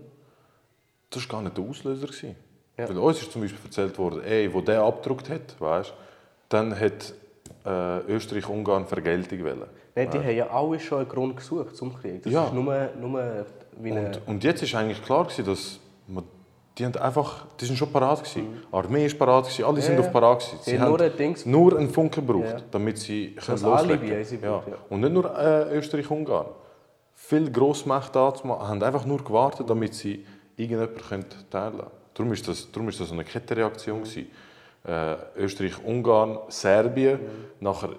[1.10, 2.06] das war gar nicht der Auslöser.
[2.06, 2.34] gewesen.
[2.78, 2.88] Ja.
[2.88, 5.92] Weil uns ist zum Beispiel erzählt worden, ey, wo der abgedruckt hat, weißt,
[6.48, 7.12] dann hat
[7.66, 9.64] äh, Österreich-Ungarn Vergeltung wollen.
[9.94, 12.22] Nein, die haben ja alle schon einen Grund gesucht zum Krieg.
[12.22, 12.46] Das Ja.
[12.46, 12.64] ist nur,
[12.98, 13.44] nur
[13.78, 14.06] wie eine...
[14.06, 16.24] Und, und jetzt ist eigentlich klar gewesen, dass man,
[16.78, 18.62] die haben einfach, die sind schon parat gewesen.
[18.70, 20.58] Die Armee ist parat gewesen, alle sind Ja, auf parat gewesen.
[20.62, 24.24] Sie haben nur ein Dings- nur einen Funken gebraucht, damit sie können Das Alibi loslegen.
[24.24, 24.62] sie ja.
[24.88, 26.46] Und nicht nur äh, Österreich-Ungarn.
[27.24, 30.98] Viele Grossmächte dazu haben einfach nur gewartet, damit sie irgendjemanden
[31.50, 31.90] teilen können.
[32.14, 34.04] Darum ist das, darum ist das eine Kettenreaktion Mhm.
[34.04, 34.26] gewesen.
[34.84, 37.20] Äh, Österreich-Ungarn, Serbien,
[37.60, 37.90] nachher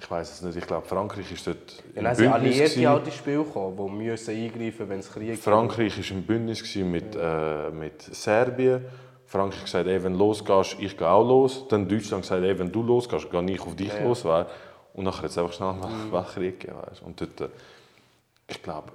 [0.00, 3.04] ich weiß es nicht, ich glaube Frankreich ist dort Ja, im sind Bündnis Alliierte gewesen.
[3.06, 5.42] ins Spiel gekommen, die müssen eingreifen wenn es Krieg gibt.
[5.42, 8.84] Frankreich war im Bündnis mit, äh, mit Serbien.
[9.26, 11.66] Frankreich gesagt, ey, wenn du losgehst, ich gehe auch los.
[11.68, 14.04] Dann Deutschland gesagt, ey, wenn du losgehst, gehe ich auf dich Ja, ja.
[14.04, 14.24] los.
[14.24, 14.48] Weißt?
[14.94, 16.78] Und nachher hat es einfach schnell einen Weltkrieg gegeben.
[17.04, 17.48] Und dort, äh,
[18.48, 18.92] ich glaube,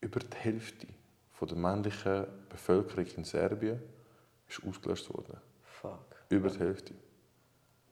[0.00, 0.86] über die Hälfte
[1.32, 3.80] von der männlichen Bevölkerung in Serbien
[4.48, 5.36] ist ausgelöscht worden.
[5.62, 6.16] Fuck.
[6.30, 6.94] Über die Hälfte.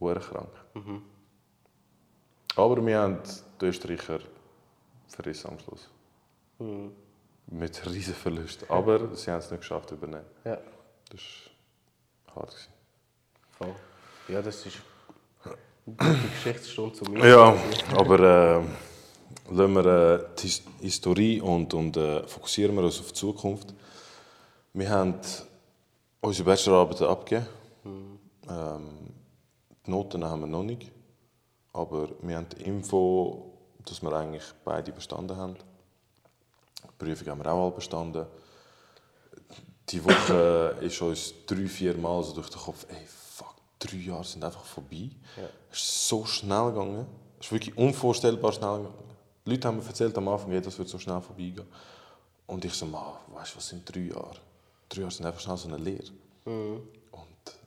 [0.01, 0.51] Hure krank.
[2.57, 3.19] Aber wir haben
[3.61, 4.21] die Österreicher
[5.09, 5.89] verrissen am Schluss.
[7.47, 8.69] mit riesen Verlusten.
[8.71, 10.25] Aber sie haben es nicht geschafft zu übernehmen.
[10.45, 10.59] Ja,
[11.11, 11.21] Das
[12.27, 12.51] war hart.
[12.51, 12.73] Gewesen.
[13.59, 13.75] voll.
[14.29, 14.79] Ja, das ist
[15.45, 15.57] eine
[16.15, 17.29] gute Geschichtsstunde zu mir.
[17.29, 17.55] Ja,
[17.97, 18.65] aber äh,
[19.51, 23.75] lassen wir äh, die His- Historie und, und äh, fokussieren wir uns auf die Zukunft.
[24.73, 25.15] Wir haben
[26.21, 27.47] unsere Bachelorarbeit abgegeben.
[28.49, 28.89] Ähm,
[29.87, 30.91] die Noten haben wir noch nicht.
[31.73, 33.53] Aber wir haben die Info,
[33.85, 35.57] dass wir eigentlich beide bestanden haben.
[36.83, 38.27] Die Prüfung haben wir auch alle bestanden.
[39.91, 44.25] Die Woche ist uns drei, vier Mal so durch den Kopf, ey, fuck, drei Jahre
[44.25, 45.11] sind einfach vorbei.
[45.71, 47.07] Es ist so schnell gegangen.
[47.39, 48.95] Es ist wirklich unvorstellbar schnell gegangen.
[49.47, 51.67] Die Leute haben mir erzählt am Anfang, ja, das wird so schnell vorbeigehen.
[52.47, 54.37] Und ich so, weißt du, was sind drei Jahre?
[54.89, 56.11] Drei Jahre sind einfach schnell so eine Lehre.
[56.45, 57.59] Und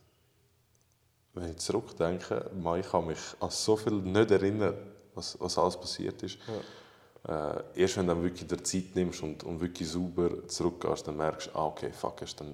[1.34, 4.76] wenn ich zurückdenke, Mann, ich kann mich an so viel nicht erinnern,
[5.13, 6.38] was, was alles passiert ist.
[7.28, 11.18] Äh, erst wenn du dann wirklich dir Zeit nimmst und, und wirklich sauber zurückgehst, dann
[11.18, 12.54] merkst du, ah, okay, fuck, ist dann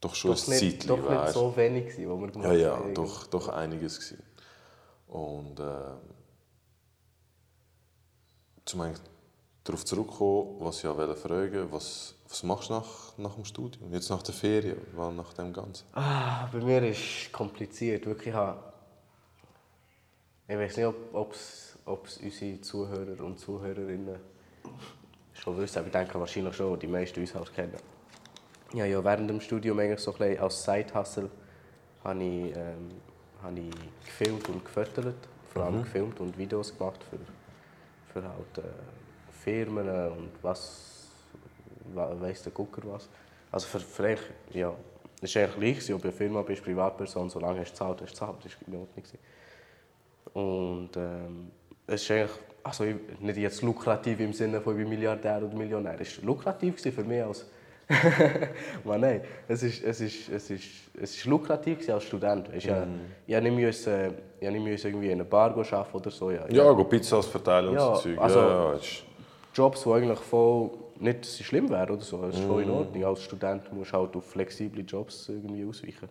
[0.00, 0.88] doch schon Doch ein nicht, Zeitchen.
[0.88, 1.34] doch nicht weißt.
[1.34, 2.94] so wenig, wo wir gemacht Ja, ja, haben.
[2.94, 4.22] doch, doch einiges gewesen.
[5.08, 5.64] Und äh,
[8.64, 8.82] zum
[9.64, 13.92] darauf zurückkommen, was ich wollte fragen, was, was machst du nach, nach dem Studium?
[13.92, 15.86] Jetzt nach der Ferien, weil nach dem Ganzen?
[15.94, 18.04] Ah, bei mir ist es kompliziert.
[18.06, 18.62] Wirklich, ich, habe,
[20.48, 21.78] ich weiß nicht, ob es
[22.22, 24.20] unsere Zuhörer und Zuhörerinnen
[25.32, 27.76] schon wissen, aber ich denke wahrscheinlich schon, die meisten uns halt kennen.
[28.74, 31.30] Ja, ja, während dem Studium eigentlich so ein bisschen als Side-Hustle
[32.02, 32.90] habe ich, ähm,
[33.42, 35.14] habe ich gefilmt und gefüttert.
[35.52, 37.18] Vor allem gefilmt und Videos gemacht für,
[38.14, 38.62] für halt, äh,
[39.42, 41.10] Firmen und was
[41.92, 43.08] we- weiss der Gucker was.
[43.50, 44.20] Also für, für eigentlich,
[44.52, 44.72] ja,
[45.20, 48.10] es war eigentlich gleich, ob du eine Firma bist, Privatperson, solange hast du gezahlt, hast
[48.10, 49.04] du gezahlt, das war in Ordnung.
[50.32, 51.50] Und ähm,
[51.86, 52.30] es ist eigentlich,
[52.62, 56.80] also ich- nicht jetzt lukrativ im Sinne von ich Milliardär oder Millionär, es war lukrativ
[56.80, 57.46] für mich als
[58.84, 60.64] Man, nein, es ist, es ist, es ist,
[61.00, 62.52] es ist lukrativ als Student.
[62.52, 62.86] Weisst, ja,
[63.26, 66.30] ich nicht, müssen, ich nicht müssen irgendwie in einer Bar arbeiten oder so.
[66.30, 68.18] Ja, Ja, go Pizzas verteilen und Ja, so Zeug.
[68.18, 69.04] also- ja, ja, ist,
[69.54, 72.22] Jobs, die eigentlich voll nicht schlimm wären oder so.
[72.22, 73.04] Das ist voll in Ordnung.
[73.04, 76.08] Als Student musst du halt auf flexible Jobs irgendwie ausweichen.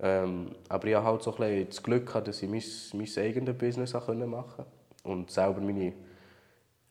[0.00, 2.62] Ähm, aber ich hatte halt so ein bisschen das Glück, gehabt, dass ich mein,
[2.94, 4.66] mein eigenes Business machen konnte.
[5.04, 5.92] Und selber meine...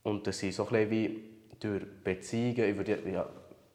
[0.04, 1.24] Und dass ich so ein bisschen wie
[1.60, 2.70] durch Beziehungen...
[2.70, 3.26] Ich würde, ja,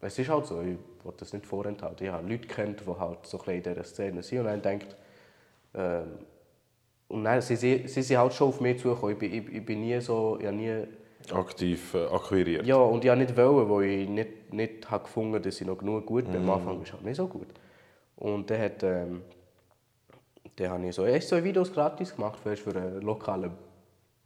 [0.03, 2.07] es ist halt so, ich will das nicht vorenthalten.
[2.07, 4.97] Ich habe Leute kennt, die halt so ein in dieser Szene sind und dann denkt...
[5.75, 6.19] Ähm,
[7.09, 9.13] und dann, sie, sie, sie sind halt schon auf mich zugekommen.
[9.13, 10.39] Ich bin, ich, ich bin nie so...
[10.41, 10.87] Ich nie
[11.31, 12.67] aktiv äh, akquiriert.
[12.67, 15.67] ja, und ich wollte nicht, wollen, weil ich nicht, nicht habe gefunden habe, dass ich
[15.67, 16.37] noch genug gut bin.
[16.37, 17.47] Am Anfang war ich halt nicht so gut.
[18.17, 19.23] Und dann, hat, ähm,
[20.57, 23.53] dann habe ich so erst so Videos gratis gemacht für, für einen lokalen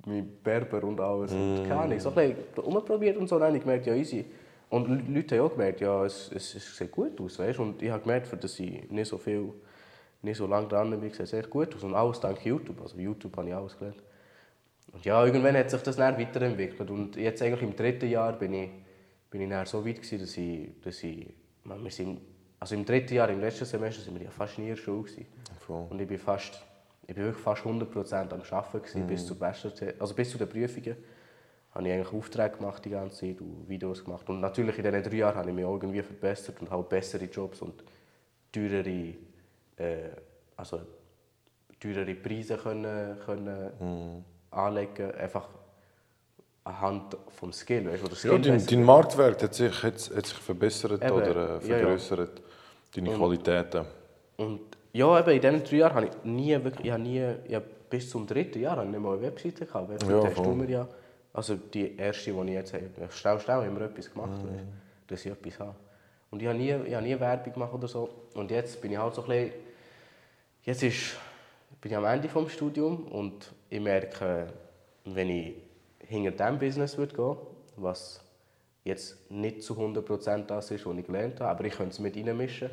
[0.06, 1.32] mit Berber und alles.
[1.32, 3.38] Und keine Ahnung, so ein bisschen rumprobiert und so.
[3.38, 4.24] Dann habe ich gemerkt, ja, easy.
[4.68, 7.38] Und Leu- Leute haben auch gemerkt, ja, es, es, es sieht gut aus.
[7.38, 7.58] Weißt?
[7.58, 9.52] Und ich habe gemerkt, für dass ich nicht so viel,
[10.22, 11.84] nicht so lange dran bin, sieht es echt gut aus.
[11.84, 12.80] Und alles dank YouTube.
[12.82, 14.02] Also YouTube habe ich alles gelernt.
[14.92, 16.90] Und ja, irgendwann hat sich das dann weiterentwickelt.
[16.90, 18.70] Und jetzt eigentlich im dritten Jahr bin ich,
[19.30, 21.26] bin ich dann so weit gewesen, dass ich, dass ich
[21.64, 22.20] man, wir sind,
[22.58, 25.02] also im dritten Jahr, im letzten Semester, sind wir ja fast nie in der Schule
[25.02, 25.26] gewesen.
[25.90, 26.60] Und ich bin fast,
[27.06, 30.48] ich bin wirklich fast 100% am Arbeiten gewesen, bis zur Bachelor, also bis zu den
[30.48, 30.96] Prüfungen.
[31.76, 34.26] Habe ich eigentlich Aufträge gemacht die ganze Zeit und Videos gemacht.
[34.30, 37.24] Und natürlich in diesen drei Jahren habe ich mich auch irgendwie verbessert und halt bessere
[37.24, 37.84] Jobs und
[38.50, 39.14] teurere,
[39.76, 40.08] äh,
[40.56, 40.80] also
[41.78, 45.48] teurere Preise können, können anlegen, einfach
[46.64, 47.90] anhand vom Skill.
[47.90, 51.02] Weißt, du, wo der Skill Ja, dein, dein Marktwert hat sich, hat, hat sich verbessert
[51.02, 51.58] Eben, oder äh, ja, ja.
[51.58, 52.42] vergrößert.
[52.94, 53.84] Deine Qualitäten.
[54.38, 54.60] Und
[54.94, 57.66] ja, eben in diesen drei Jahren habe ich nie wirklich, ich habe nie, ich habe
[57.90, 59.90] bis zum dritten Jahr habe ich nicht mal eine Webseite gehabt.
[59.90, 60.88] Webseite Ja, hast du mir ja,
[61.36, 64.64] also die erste, die ich jetzt habe, schnell, schnell wir etwas gemacht, weißt,
[65.06, 65.74] dass ich etwas habe.
[66.30, 68.08] Und ich habe, nie, ich habe nie Werbung gemacht oder so.
[68.32, 69.52] Und jetzt bin ich halt so ein bisschen,
[70.62, 71.16] jetzt ist,
[71.82, 74.46] bin ich am Ende des Studiums und ich merke,
[75.04, 75.56] wenn ich
[75.98, 77.36] hinter diesem Business würde gehen,
[77.76, 78.24] was
[78.84, 82.16] jetzt nicht zu 100% das ist, was ich gelernt habe, aber ich könnte es mit
[82.16, 82.70] reinmischen.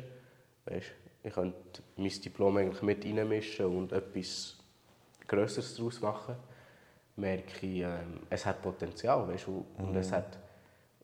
[0.64, 0.86] Weißt,
[1.22, 4.56] ich könnte mein Diplom eigentlich mit reinmischen und etwas
[5.28, 6.36] Größeres daraus machen.
[7.16, 9.26] Merke ich, ähm, es hat Potenzial.
[9.28, 10.38] Weißt, und, und, es hat,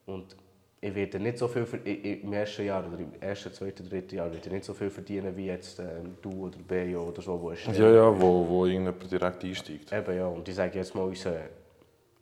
[0.05, 0.35] und
[0.81, 4.45] ich werde nicht so viel, im ersten Jahr oder im ersten, zweiten, dritten Jahr werde
[4.45, 7.89] ich nicht so viel verdienen wie jetzt ähm, du oder Bejo oder so, wo Ja,
[7.91, 9.93] ja, wo, wo irgendjemand direkt einsteigt.
[9.93, 11.41] Eben ja, und ich sage jetzt mal, unser,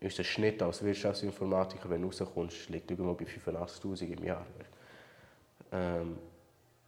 [0.01, 4.45] unser Schnitt als Wirtschaftsinformatiker, wenn du rauskommst, liegt irgendwo bei 85'000 im Jahr.
[5.71, 6.17] Ähm,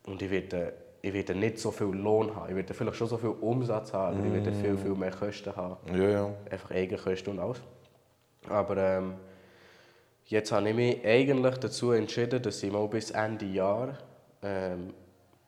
[0.05, 2.49] und ich werde, ich werde nicht so viel Lohn haben.
[2.49, 5.55] Ich werde vielleicht schon so viel Umsatz haben, aber ich werde viel, viel mehr Kosten
[5.55, 5.77] haben.
[5.95, 6.33] Ja, ja.
[6.49, 7.61] Einfach Eigenkosten und alles.
[8.47, 9.13] Aber ähm,
[10.31, 13.97] Jetzt habe ich mich eigentlich dazu entschieden, dass ich mal bis Ende Jahr,
[14.41, 14.93] ähm,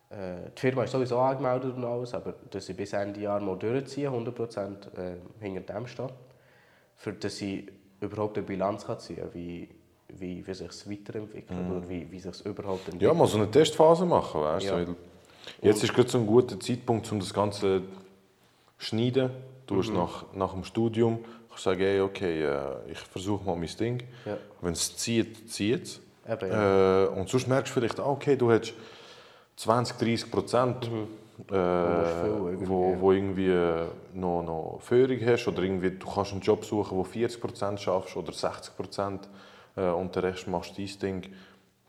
[0.10, 3.58] äh, die Firma ist sowieso angemeldet und alles, aber dass ich bis Ende Jahr mal
[3.58, 6.10] durchziehe, 100% äh, hinter dem stehe,
[6.98, 9.70] für dass ich überhaupt eine Bilanz kann ziehen kann, wie,
[10.10, 13.04] wie, wie sich es weiterentwickelt oder wie, wie sich es überhaupt entwickelt.
[13.04, 14.80] Ja, mal so eine Testphase machen, weißt du?
[14.80, 14.86] Ja.
[15.62, 17.82] Jetzt ist gerade so ein guter Zeitpunkt, um das Ganze
[18.80, 19.30] zu schneiden.
[19.68, 19.80] Du Mhm.
[19.80, 24.04] hast nach, nach dem Studium du sagen, hey, okay, äh, ich versuche mal mein Ding.
[24.26, 24.38] Ja.
[24.62, 26.00] Wenn es zieht, zieht es.
[26.28, 28.74] Eben, Äh, und sonst merkst du vielleicht, ah, okay, du hast
[29.58, 31.08] 20, 30 Prozent, Mhm.
[31.52, 31.56] äh,
[32.28, 33.02] irgendwie, wo, ja.
[33.02, 33.54] wo irgendwie
[34.14, 38.16] noch, noch Führung hast oder irgendwie, du kannst einen Job suchen, wo 40 Prozent schaffst
[38.18, 39.30] oder 60 Prozent
[39.76, 41.34] äh, und den Rest machst du dein Ding.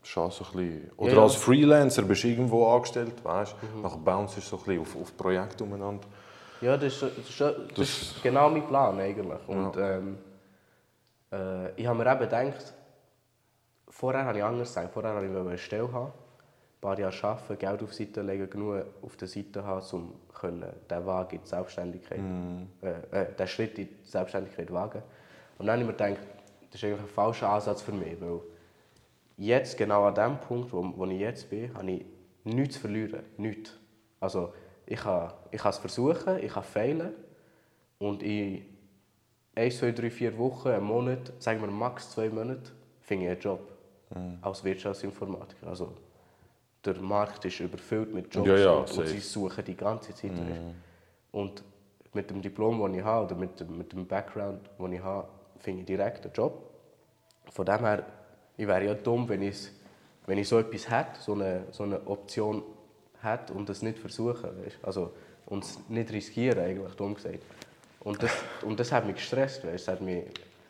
[0.05, 0.91] Schon so ein bisschen.
[0.97, 1.23] Oder Ja, ja.
[1.23, 3.81] als Freelancer bist du irgendwo angestellt, weißt du?
[3.81, 6.05] Nachher bounce ist so ein bisschen auf, auf Projekte umeinander.
[6.61, 9.47] Ja, das ist, das ist, das Das- ist genau mein Plan eigentlich.
[9.47, 10.17] Und ähm,
[11.31, 12.73] äh, ich habe mir eben gedacht,
[13.89, 14.93] vorher habe ich anders gedacht.
[14.93, 18.49] Vorher wollte ich eine Stelle haben, ein paar Jahre arbeiten, Geld auf die Seite legen,
[18.49, 22.19] genug auf der Seite haben, um können, den Weg in die Selbstständigkeit,
[22.83, 25.01] äh, äh, den Schritt in die Selbstständigkeit wagen.
[25.57, 26.27] Und dann habe ich mir gedacht,
[26.71, 28.39] das ist eigentlich ein falscher Ansatz für mich, weil
[29.37, 32.05] jetzt, genau an dem Punkt, wo, wo ich jetzt bin, habe ich
[32.43, 33.23] nichts zu verlieren.
[33.37, 33.77] Nichts.
[34.19, 34.53] Also,
[34.85, 37.13] ich kann, ich kann es versuchen, ich kann failen
[37.97, 38.65] und in
[39.55, 43.39] 1, 2, 3, 4 Wochen, einen Monat, sagen wir max zwei Monate, finde ich einen
[43.41, 43.71] Job
[44.41, 45.67] als Wirtschaftsinformatiker.
[45.67, 45.93] Also,
[46.85, 50.31] der Markt ist überfüllt mit Jobs Ja, ja, und, und sie suchen die ganze Zeit.
[50.31, 50.61] weisst.
[51.31, 51.63] Und
[52.13, 55.27] mit dem Diplom, das ich habe, oder mit dem, mit dem Background, den ich habe,
[55.57, 56.69] finde ich direkt einen Job.
[57.49, 58.05] Von dem her,
[58.57, 59.69] ich wäre ja dumm, wenn ich,
[60.25, 62.63] wenn ich so etwas hätte, so eine, so eine Option
[63.21, 64.49] hätte und das nicht versuchen.
[64.63, 64.77] Weißt?
[64.83, 65.11] Also,
[65.45, 67.39] und es nicht riskieren, eigentlich, dumm gesagt.
[67.99, 68.31] Und das,
[68.63, 69.65] und das hat mich gestresst.
[69.65, 69.87] Weißt?
[69.87, 70.23] Hat mich,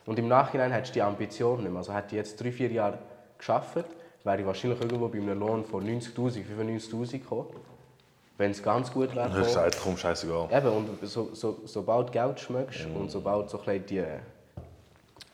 [0.04, 1.78] und im Nachhinein hättest du die Ambition nicht mehr.
[1.78, 2.98] Also hätte ich jetzt drei, vier Jahre
[3.38, 3.86] gearbeitet,
[4.24, 7.46] wäre ich wahrscheinlich irgendwo bei einem Lohn von 90'000, 95'000 gekommen.
[8.38, 9.30] Wenn es ganz gut wäre.
[9.30, 10.48] Du hast gesagt, komm, scheißegal.
[10.52, 14.04] Eben, und so, so, sobald du Geld schmeckst und sobald so ein die,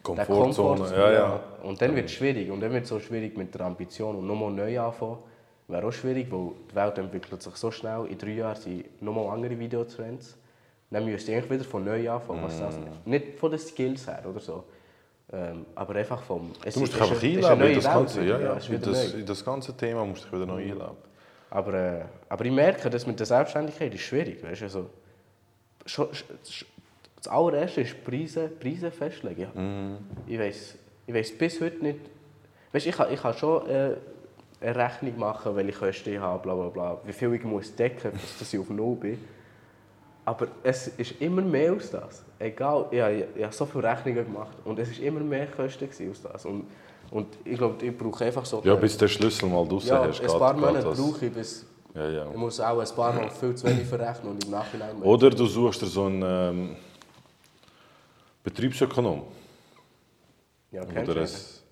[0.03, 1.41] Komfortzone, Komfort- ja, ja.
[1.62, 2.51] Und dann wird es schwierig.
[2.51, 5.19] Und dann wird es so schwierig mit der Ambition und nochmal neu anfangen.
[5.69, 8.07] Wäre auch schwierig, weil die Welt entwickelt sich so schnell.
[8.11, 10.37] In drei Jahren sind nochmal andere Videotrends.
[10.91, 12.43] Dann müsst ihr eigentlich wieder von neu anfangen.
[12.43, 13.09] Was das Mm.
[13.11, 14.65] Nicht von den Skills her oder so.
[15.33, 16.51] Ähm, aber einfach vom...
[16.65, 18.25] Es Du musst ist- dich einfach ist- ist einleben in das Ganze.
[18.25, 18.53] Ja, ja.
[18.55, 20.97] ist wieder das, das ganze Thema musst du dich wieder neu einleben.
[21.49, 24.43] Aber, äh, aber ich merke, dass mit der Selbstständigkeit ist schwierig.
[24.43, 24.62] Weißt?
[24.65, 24.91] Also,
[25.87, 26.09] schon,
[27.22, 29.46] das allererste ist Preise, Preise festlegen.
[29.54, 29.96] Ja.
[30.26, 32.00] Ich weiß ich weiss bis heute nicht.
[32.72, 33.96] Weißt, ich, kann, ich kann schon äh,
[34.61, 38.12] eine Rechnung machen, welche Kosten ich habe, bla bla bla, wie viel ich muss decken
[38.12, 39.18] muss, dass ich auf Null bin.
[40.24, 42.24] Aber es ist immer mehr als das.
[42.38, 45.88] Egal, ich habe, ich habe so viele Rechnungen gemacht und es war immer mehr Kosten
[46.08, 46.46] als das.
[46.46, 46.66] Und,
[47.11, 48.62] und ich glaube, ich brauche einfach so...
[48.64, 50.20] Ja, bis den Schlüssel mal draussen ja, hast.
[50.20, 51.66] ein paar Monate brauche ich, bis...
[51.94, 52.30] Ja, ja.
[52.30, 55.02] Ich muss auch ein paar Mal viel zu wenig verrechnen und im Nachhinein...
[55.02, 56.76] Oder du suchst dir so einen ähm,
[58.42, 59.24] Betriebsökonom.
[60.70, 61.18] ja, Oder ein.
[61.18, 61.62] einen?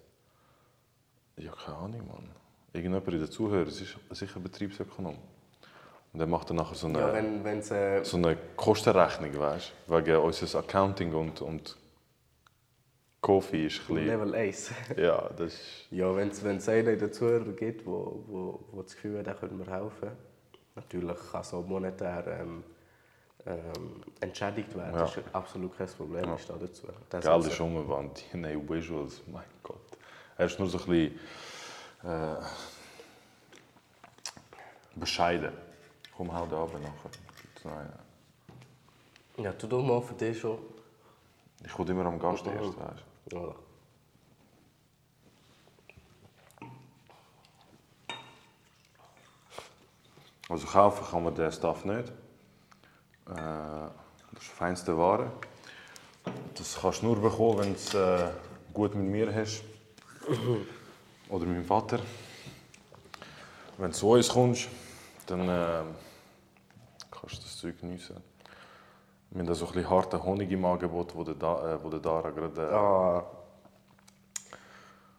[1.37, 2.29] Ja, keine Ahnung, Mann.
[2.73, 5.17] Irgendjemand in den Zuhörern ist sicher Betriebsökonom.
[6.13, 7.45] Und der macht dann nachher so eine, Ja, wenn.
[7.61, 9.97] Äh, so eine Kostenrechnung, weißt du?
[9.97, 11.77] Wegen unseres Accounting und, und
[13.21, 14.07] Coffee ist ein.
[14.07, 14.71] Level 1.
[14.97, 15.87] Ja, das ist.
[15.91, 19.67] ja, wenn es einen Zuhörern gibt, wo, wo, wo das Gefühl hat, der könnte mir
[19.67, 20.11] helfen.
[20.75, 22.65] Natürlich kann so monetär ähm,
[23.47, 24.95] ähm, entschädigt werden.
[24.95, 25.01] Ja.
[25.01, 26.25] Das ist absolut kein Problem.
[26.25, 26.35] Ja.
[26.35, 26.87] Ich stehe dazu.
[27.09, 28.25] Das Geld ist umgewandt.
[28.33, 29.77] Die neuen Visuals, mein Gott.
[30.37, 31.21] Er ist nur so ein bisschen.
[32.03, 32.37] Äh,
[34.97, 35.53] bescheiden.
[36.17, 37.11] Komm, hau da runter nachher.
[37.65, 37.93] Nein,
[39.39, 40.59] Ja, tu doch mal für dich schon.
[41.65, 43.37] ich komme immer am Gast erst, weißt du?
[43.37, 43.55] Voilà.
[50.49, 52.13] Also kaufen kann man den Stuff nicht.
[53.31, 53.91] Äh,
[54.33, 55.31] das ist feinste Ware.
[56.55, 58.31] Das kannst du nur bekommen, wenn du es äh,
[58.73, 59.63] gut mit mir hast.
[61.29, 62.01] Oder mit meinem Vater.
[63.79, 64.69] Wenn du zu uns kommst,
[65.27, 65.83] dann äh,
[67.11, 68.17] kannst du das Zeug geniessen.
[69.31, 72.01] Wir haben so ein bisschen harten Honig im Angebot, wo der, da, äh, wo der
[72.01, 72.63] Dara gerade...
[72.63, 73.40] Äh, Ah.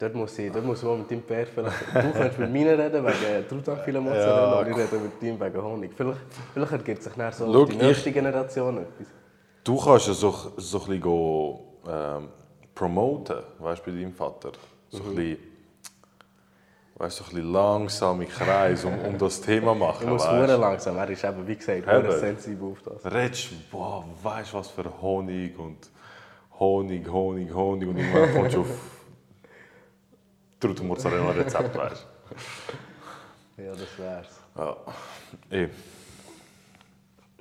[0.02, 1.80] Dort muss ich, dort muss ich mal mit Pär vielleicht...
[1.94, 5.92] Du kannst mit mir reden wegen Truthahnfilet-Mozzarella Ja, und ich rede mit ihm wegen Honig.
[5.96, 6.20] Vielleicht,
[6.54, 9.08] vielleicht ergibt sich dann so Schau, die ich- nächste Generation etwas.
[9.64, 12.30] Du kannst ja so, so ein bisschen go, ähm,
[12.74, 14.54] promoten, weißt du, bei deinem Vater.
[14.90, 15.38] So ein bisschen,
[16.96, 20.02] weißt, so ein bisschen langsam im Kreis um, um das Thema machen.
[20.02, 23.14] Ich muss hure langsam, er ist eben, wie gesagt, hure sensibel auf das.
[23.14, 25.78] Redest, boah, weißt du was für Honig und
[26.60, 28.68] Honig, Honig, Honig und irgendwann kommst du auf
[30.62, 32.06] Trud Mozzarella Rezept, weißt
[33.58, 34.28] Ja, das wär's.
[34.56, 34.78] Ja.
[35.50, 35.70] Ey,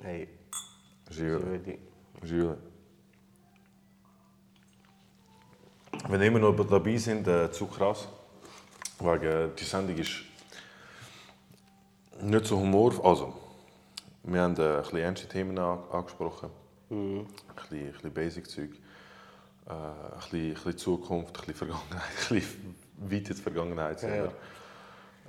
[0.01, 0.27] Hey,
[1.07, 1.43] Gilles.
[1.43, 1.77] Julie.
[2.23, 2.57] Jules.
[6.07, 8.07] Wenn wir immer noch dabei sind, äh, zu krass.
[8.99, 10.23] Wegen, äh, die Sendung ist
[12.21, 12.93] nicht so humor.
[13.05, 13.33] Also,
[14.23, 16.49] wir haben äh, ein bisschen ernste Themen an, angesprochen.
[16.89, 18.71] Ein, bisschen, bisschen Basic-Zeug.
[19.67, 23.99] Äh, ein, bisschen, ein bisschen Zukunft, ein bisschen Vergangenheit, ein bisschen weit in die Vergangenheit.
[23.99, 24.31] selber.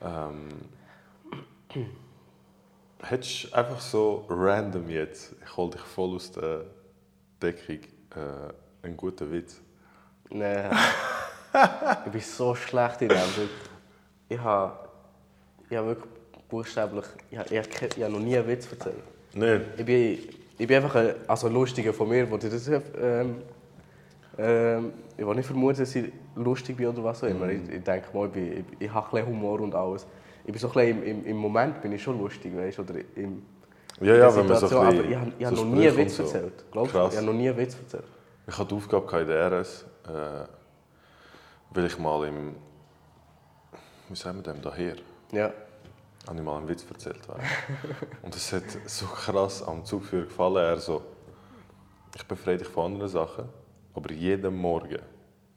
[0.02, 0.48] Ähm,
[3.02, 6.64] hättest du einfach so random jetzt, ich hol dich voll aus der
[7.40, 7.80] Deckung,
[8.14, 9.60] äh, einen guten Witz?
[10.30, 10.70] Nein.
[12.06, 13.18] ich bin so schlecht in dem.
[14.28, 14.88] Ich habe,
[15.68, 16.08] ich habe wirklich
[16.48, 19.02] buchstäblich, ich habe, ich habe noch nie einen Witz erzählt.
[19.34, 19.64] Nein.
[19.76, 20.18] Ich bin,
[20.58, 23.42] ich bin einfach ein, also ein Lustiger von mir, wo das ähm,
[24.38, 27.48] ähm, ich will nicht vermuten, dass ich lustig bin oder was auch immer.
[27.48, 30.06] Ich, ich denke mal, ich, bin, ich, ich habe ein Humor und alles.
[30.44, 32.94] Ich bin so ein im, im, im Moment bin ich schon lustig, weißt du, oder
[33.14, 33.42] im,
[34.00, 35.96] Ja, ja, wenn man so ein Aber ich habe, ich habe so noch nie einen
[35.96, 36.22] Witz so.
[36.24, 36.64] erzählt.
[36.72, 36.98] Glaubst du?
[37.08, 38.04] Ich habe noch nie einen Witz erzählt.
[38.46, 40.10] Ich hatte die Aufgabe in der RS, äh,
[41.70, 42.56] weil ich mal im,
[44.08, 44.96] wie sagen wir dem, daher,
[45.30, 45.52] Ja.
[46.26, 47.20] habe ich mal einen Witz erzählt.
[48.22, 50.56] Und es hat so krass am Zugführer gefallen.
[50.56, 51.02] Er so,
[52.16, 53.44] ich befreie dich von anderen Sachen,
[53.94, 54.98] aber jeden Morgen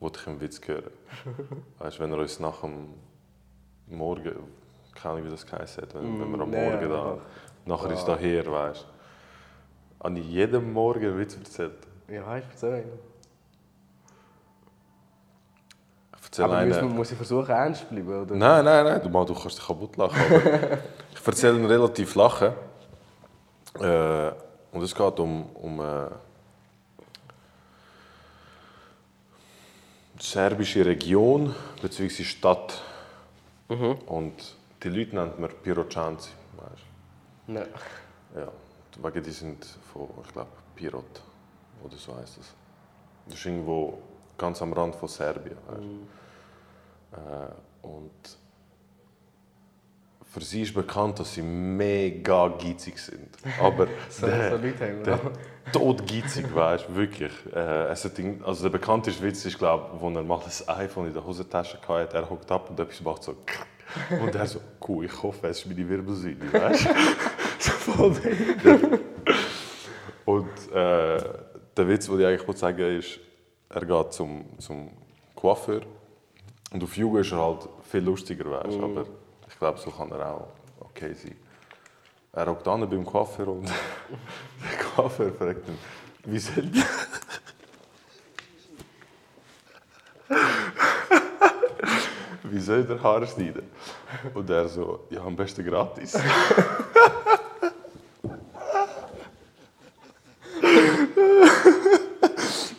[0.05, 0.91] wollte ich einen Witz hören.
[1.79, 2.93] Weißt wenn er uns nach dem
[3.87, 4.35] Morgen,
[4.93, 7.17] keine Ahnung, wie das geheißen hat, wenn, wenn wir am ja, Morgen da, ja.
[7.65, 8.85] nachher ist daher, weißt
[10.03, 10.09] du.
[10.13, 11.87] Ich jeden Morgen einen Witz erzählt.
[12.07, 12.85] Ja, ich erzähle.
[16.17, 18.21] Ich erzähle Aber einen, muss, ich versuchen, ernst zu bleiben?
[18.21, 18.35] Oder?
[18.35, 20.21] Nein, nein, nein, du, du kannst dich kaputt lachen.
[21.15, 22.53] Ich erzähle ihn relativ lachen.
[23.79, 24.31] Äh,
[24.71, 26.07] und es geht um, um äh,
[30.25, 32.23] serbische Region bzw.
[32.23, 32.81] Stadt.
[34.07, 36.31] Und die Leute nennt man Pirocanci.
[36.57, 36.83] Weißt
[37.47, 37.67] Nein.
[38.35, 38.51] Ja,
[39.01, 41.21] wegen die sind von, ich glaube, Pirot
[41.83, 42.53] oder so heißt es.
[43.27, 43.97] Das ist irgendwo
[44.37, 45.57] ganz am Rand von Serbien.
[45.67, 47.17] Du?
[47.17, 48.11] Äh, und
[50.31, 53.37] für sie ist bekannt, dass sie mega geizig sind.
[53.61, 55.19] Aber So, der, so Leute haben der.
[55.71, 57.31] Todgeizig, weißt du, wirklich.
[57.53, 61.07] Äh, hat, irgend- also der bekannteste Witz ist, glaube ich, wo er mal das iPhone
[61.07, 62.15] in der Hosentasche hatte.
[62.17, 63.35] Er hockt ab und etwas macht so.
[64.21, 66.89] Und er so, cool, ich hoffe, es ist meine Wirbelsäule, weißt du?
[67.59, 68.15] so voll.
[70.25, 71.17] Und äh,
[71.77, 73.19] der Witz, den ich eigentlich wollte sagen ist,
[73.69, 74.89] er geht zum, zum
[75.35, 75.81] Coiffeur.
[76.71, 79.05] Und auf Jugend ist er halt viel lustiger, weißt, aber
[79.47, 80.47] ich glaube, so kann er auch
[80.79, 81.35] okay sein.
[82.35, 83.73] Er hockt an beim Coiffeur und der
[84.93, 85.77] Coiffeur fragt ihn,
[86.25, 86.65] wie soll
[92.43, 93.63] Wie soll der Haare schneiden?
[94.33, 96.11] Und er so, ja, am besten gratis.
[96.11, 96.21] das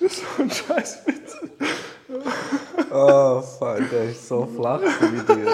[0.00, 1.36] so ein Scheißwitz.
[2.90, 5.46] Oh, fuck, der ist so flach wie, die,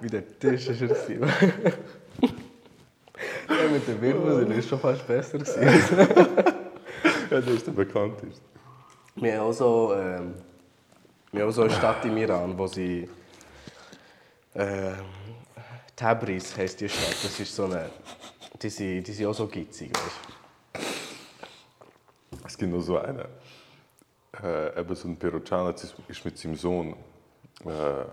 [0.00, 0.68] wie der Tisch.
[0.68, 0.94] Ist er
[3.50, 5.38] der mit der Wirbelsäule ist schon fast besser.
[5.38, 6.08] Gewesen.
[7.30, 8.40] Ja, der ist der bekannteste.
[9.14, 10.34] Wir haben auch so, ähm,
[11.30, 13.08] wir haben auch so eine Stadt im Iran, wo sie.
[14.52, 14.94] Äh,
[15.94, 17.16] Tabriz heisst die Stadt.
[17.22, 17.88] Das ist so eine.
[18.60, 20.84] Die sind, die sind auch so gitzig, weißt
[22.46, 23.24] Es gibt noch so einen.
[24.42, 26.96] Äh, eben so ein Perugianer ist ist mit seinem Sohn
[27.64, 28.04] äh,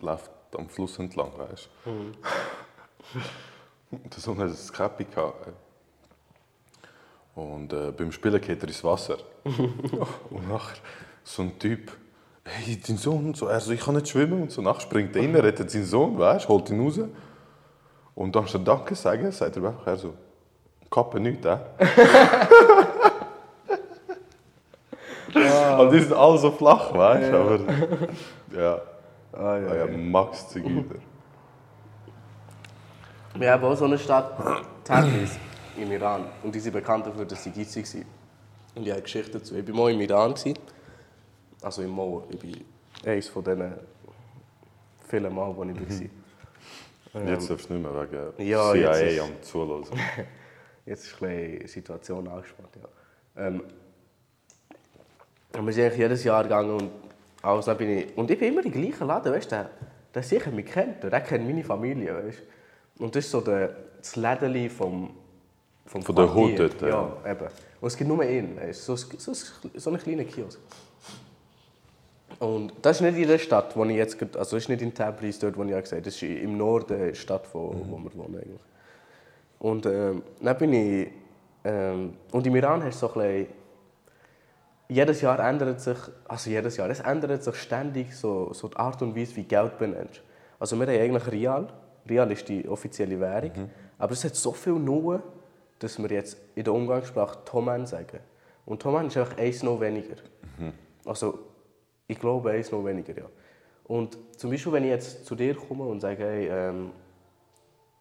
[0.00, 1.90] läuft am Fluss entlang, weißt du?
[1.90, 2.16] Und
[3.90, 5.46] Der Sohn hat ein Käppi gehabt.
[5.46, 5.52] äh.
[7.40, 9.18] Und äh, beim Spielen geht er ins Wasser.
[9.44, 10.76] und nachher
[11.24, 11.92] so ein Typ,
[12.44, 14.42] hey, dein Sohn, so, er so, ich kann nicht schwimmen.
[14.42, 17.00] Und so nachher springt er rein, rettet seinen Sohn, weißt du, holt ihn raus.
[18.14, 20.14] Und dann statt Danke sagen, sagt er einfach, er so,
[20.90, 21.58] Kappe nicht, äh?
[25.78, 27.36] Und die sind alle so flach, weißt du?
[27.36, 27.58] Aber
[28.56, 28.80] ja,
[29.32, 30.96] Ah, ah, ja, Max Zigüter.
[33.36, 34.32] Wir haben auch so eine Stadt,
[34.84, 35.38] Tabriz,
[35.76, 36.24] im Iran.
[36.42, 38.06] Und die sind bekannt dafür, dass sie gitzig sind.
[38.74, 39.54] Und ich habe eine Geschichte dazu.
[39.56, 40.34] Ich war mal im Iran.
[41.62, 42.22] Also im Mall.
[42.30, 42.64] Ich bin
[43.04, 43.74] eines von diesen
[45.08, 45.68] vielen Mal, wo ich
[47.14, 47.22] war.
[47.26, 49.84] Jetzt darfst du nicht mehr wegen Ähm, Ja, CIA ist- am Zuhören.
[50.86, 52.68] Jetzt ist die Situation angespannt.
[53.36, 53.46] Ja.
[53.46, 53.62] Ähm,
[55.60, 56.90] wir sind eigentlich jedes Jahr gegangen und
[57.42, 59.70] alles, bin ich, und ich bin immer in den gleichen Laden, weißt du, der,
[60.14, 62.42] der sicher mich kennt, der kennt meine Familie, weißt du.
[62.98, 65.10] Und das ist so der, das Lädeli vom,
[65.86, 66.34] vom Von der.
[66.34, 66.88] Hood dort, ja.
[66.88, 67.30] ja.
[67.30, 67.46] eben.
[67.80, 70.58] Und es gibt nur einen, weißt du, so, so, so ein kleiner Kiosk.
[72.38, 74.94] Und das ist nicht in der Stadt, wo ich jetzt, also das ist nicht in
[74.94, 78.14] Tabriz, dort, wo ich gesagt habe, das ist im Norden der Stadt, wo, wo wir
[78.14, 78.60] wohnen eigentlich.
[79.58, 81.08] Und ähm, dann bin ich,
[81.64, 83.46] ähm, und im Iran hast du so ein bisschen,
[84.88, 89.02] jedes Jahr ändert sich, also jedes Jahr, es ändert sich ständig so, so die Art
[89.02, 90.22] und Weise, wie Geld benennst.
[90.60, 91.68] Also wir haben eigentlich Rial,
[92.08, 95.22] Rial ist die offizielle Währung, aber es hat so viel Nullen,
[95.78, 98.20] dass wir jetzt in der Umgangssprache Toman sagen.
[98.66, 100.16] Und Toman ist einfach eins noch weniger.
[101.04, 101.38] Also
[102.06, 103.24] ich glaube eins noch weniger, ja.
[103.84, 106.90] Und zum Beispiel, wenn ich jetzt zu dir komme und sage, hey, ähm,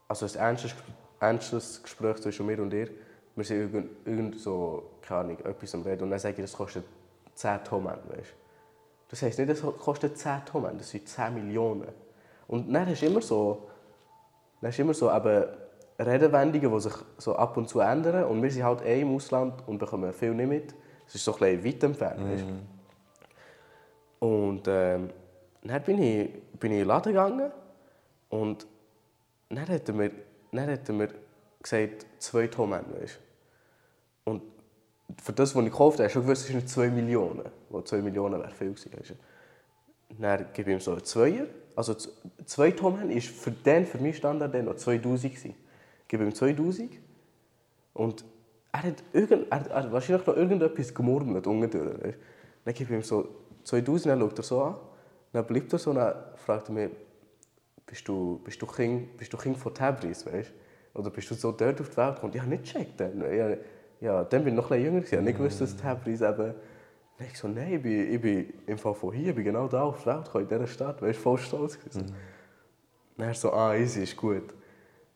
[0.08, 0.76] also ein ernstes,
[1.20, 2.89] ernstes Gespräch zwischen mir und dir,
[3.36, 6.53] wir sind irgend, irgend so, keine Ahnung, etwas am Reden und dann sage ich, das
[6.53, 6.84] kostet
[7.36, 8.34] 10 Tonnen, weißt
[9.10, 11.88] Das heisst nicht, das kostet 10 Tonnen, das sind 10 Millionen.
[12.47, 13.68] Und dann hast du immer so,
[14.62, 15.45] hast du immer so eben
[15.99, 19.68] Redewendungen, die sich so ab und zu ändern und wir sind halt eh im Ausland
[19.68, 20.76] und bekommen viel nicht mit.
[21.08, 22.45] Es ist so ein bisschen weit entfernt, weißt
[24.20, 25.10] Und ähm,
[25.64, 27.51] dann bin ich, bin ich in den Laden gegangen
[28.30, 28.68] und
[29.49, 30.12] dann hat er mir,
[30.51, 31.10] dann hat mir
[31.62, 32.84] gesagt, zwei Tonnen,
[34.26, 34.41] Und
[35.22, 37.45] für das, was ich gekauft habe, schon gewusst, es sind nicht 2 Millionen.
[37.70, 39.18] Wo 2 Millionen wäre viel gewesen.
[40.10, 41.47] Dann gebe ich ihm so einen Zweier.
[41.78, 45.53] Also 2 Tonnen ist für den, für meinen Standard dann noch 2000 gewesen.
[46.01, 46.89] Ich gebe ihm 2000
[47.93, 48.25] und
[48.71, 52.03] er hat, irgend, er, er hat wahrscheinlich noch irgendetwas gemurmelt unten.
[52.03, 52.17] Weißt?
[52.65, 53.28] Dann gebe ich ihm so
[53.63, 54.75] 2000, dann schaut er so an,
[55.32, 56.89] dann bleibt er so und dann fragt er mich,
[57.86, 60.51] bist du, bist du, Kind, bist du Kind von Tabriz, weißt
[60.95, 62.34] Oder bist du so dort auf die Welt gekommen?
[62.34, 62.99] Ich habe nicht gecheckt.
[62.99, 63.21] Dann.
[63.21, 63.55] Ja,
[64.01, 65.05] ja, dann bin ich noch ein bisschen jünger.
[65.05, 66.55] Ich habe nicht gewusst, dass Tabriz eben...
[67.18, 69.68] Dann ich so, nein, ich bin, ich bin im Fall von hier, ich bin genau
[69.68, 71.01] da auf Welt gekommen, in dieser Stadt.
[71.01, 72.13] Weißt du, voll stolz gewesen.
[73.18, 74.53] Dann er so, ah, easy, ist gut.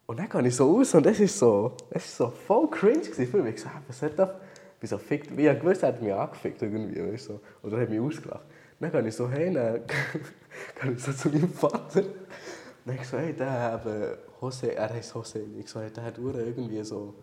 [0.08, 3.04] Und dann gehe ich so raus und es ist so, es ist so voll cringe
[3.04, 3.56] für mich.
[3.56, 4.30] Ich so, ah, was hat das?
[4.74, 7.40] Ich bin so fickt, wie ich gewusst, er hat mich angefickt irgendwie, weißt du, so.
[7.62, 8.46] Oder er hat mich ausgelacht.
[8.80, 9.82] Dann gehe ich so hin, dann
[10.82, 12.04] gehe ich so zu meinem Vater.
[12.84, 15.44] Dann ich so, hey, der eben, Jose, er heißt Jose.
[15.60, 17.14] Ich so, hey, der hat irgendwie so,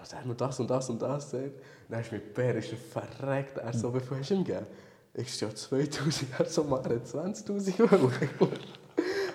[0.00, 1.52] also, er hat mir das und das und das gesagt.
[1.88, 3.58] Dann ist mit Bär, ist er verreckt.
[3.58, 4.66] Er so, wie viel hast du ihm gegeben?
[5.14, 8.10] Ich so, ja, 2000, er so, Mann, er hat 20'000 Euro.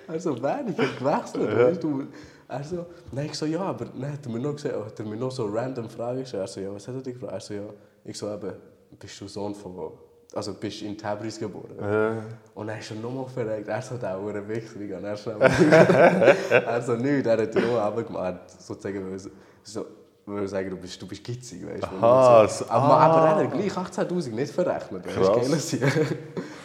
[0.07, 2.07] Also weniger gewechselt, weißt du.
[2.47, 5.05] Er so, dann ich so, ja, aber dann hat er mir noch gesagt, hat er
[5.05, 6.43] mir noch so random Fragen gestellt.
[6.43, 7.33] Er so, ja, was hat er dich gefragt?
[7.33, 7.63] Er so, ja,
[8.05, 8.53] ich so, eben,
[8.99, 9.91] bist du Sohn von,
[10.35, 11.75] also bist du in Tabriz geboren?
[12.53, 13.67] Und dann ist er nochmal verreckt.
[13.67, 17.81] Er so, der Uhr Wichser, wie kann er schnell Er so, nichts, er hat nur
[17.81, 19.19] runtergemacht, sozusagen, er
[19.63, 19.85] so,
[20.25, 21.87] er sagen, du bist, du bist gitzig, weißt du.
[21.87, 22.65] Aha, so.
[22.69, 25.83] aber, aber er gleich 18'000 nicht verrechnet, weißt du, Sieg.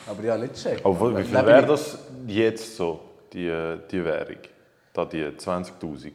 [0.07, 0.87] Aber ja, nicht gecheckt.
[0.87, 3.01] Aber wie viel wäre das jetzt so,
[3.33, 4.39] die, die Währung?
[4.93, 6.13] Da die 20'000?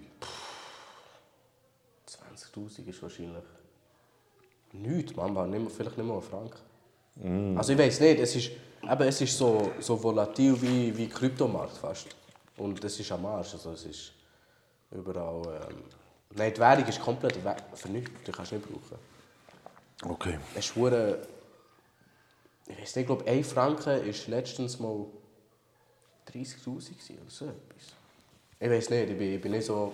[2.07, 3.43] 20'000 ist wahrscheinlich
[4.71, 7.57] nichts, Mama, nicht mehr, vielleicht nicht mal ein Franken.
[7.57, 8.51] Also ich weiß nicht, es ist,
[8.83, 12.07] eben, es ist so, so volatil wie, wie Kryptomarkt fast.
[12.57, 14.13] Und es ist am Arsch, also es ist
[14.91, 15.67] überall...
[15.69, 16.02] Ähm,
[16.35, 17.37] nein, die Währung ist komplett
[17.73, 18.97] für nichts, die kannst du nicht brauchen.
[20.05, 20.37] Okay.
[20.55, 21.19] Es ist hure-
[22.67, 25.05] Ich weiß nicht, ich glaube, 1 Franken war letztens mal
[26.31, 27.93] 30'000 gewesen oder so etwas.
[28.59, 29.91] Ich weiß nicht, ich bin, ich bin nicht so...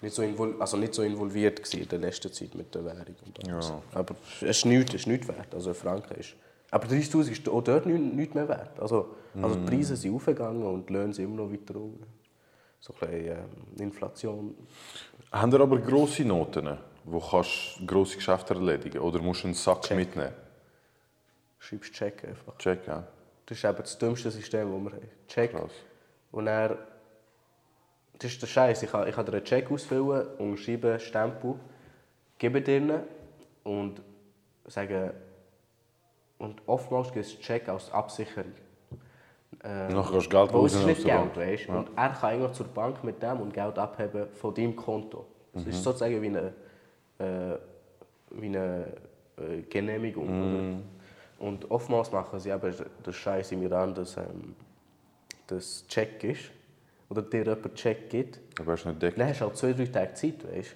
[0.00, 3.48] Nicht so, invol also nicht so involviert in der letzten Zeit mit der Währung und
[3.48, 3.68] alles.
[3.68, 3.82] Ja.
[3.92, 5.54] Aber es ist nichts, es ist nichts wert.
[5.54, 6.34] Also Franken ist...
[6.70, 8.78] Aber 30'000 ist auch dort nichts, nichts mehr wert.
[8.80, 12.04] Also, also die Preise sind aufgegangen und die Löhne sind immer noch weiter unten.
[12.84, 13.46] So ein bisschen ähm,
[13.78, 14.54] Inflation.
[15.32, 19.54] Haben ihr aber grosse Noten, wo kannst du grosse Geschäfte erledigen Oder musst du einen
[19.54, 19.96] Sack Check.
[19.96, 20.34] mitnehmen?
[21.58, 22.58] Schreibst Check einfach.
[22.58, 23.06] Check, ja.
[23.46, 25.10] Das ist eben das dümmste System, das wir haben.
[25.28, 25.52] Check.
[25.52, 25.72] Krass.
[26.30, 26.76] Und er,
[28.18, 28.82] das ist der Scheiß.
[28.82, 31.54] Ich kann, ich kann dir einen Check ausfüllen, unterschreiben, Stempel,
[32.36, 33.08] geben dir
[33.62, 34.02] und
[34.66, 35.10] sagen.
[36.36, 38.52] Und oftmals gibt es Check als Absicherung.
[39.62, 41.72] Äh, Nachher kannst du Geld es nicht Geld, weißt du?
[41.72, 45.26] Und er kann eigentlich zur Bank mit dem und Geld abheben von deinem Konto.
[45.52, 45.70] Das Mhm.
[45.70, 46.52] ist sozusagen wie eine,
[47.18, 47.58] äh,
[48.30, 48.86] wie eine
[49.38, 50.72] äh, Genehmigung.
[50.72, 50.82] Mhm.
[51.38, 52.74] Und oftmals machen sie eben
[53.04, 54.54] den Scheiß im Iran, dass ähm,
[55.46, 56.50] das Check ist.
[57.10, 58.40] Oder dir jemand Check gibt.
[58.60, 59.18] Aber hast du nicht deckt.
[59.18, 60.74] Dann hast du halt zwei, drei Tage Zeit, weißt?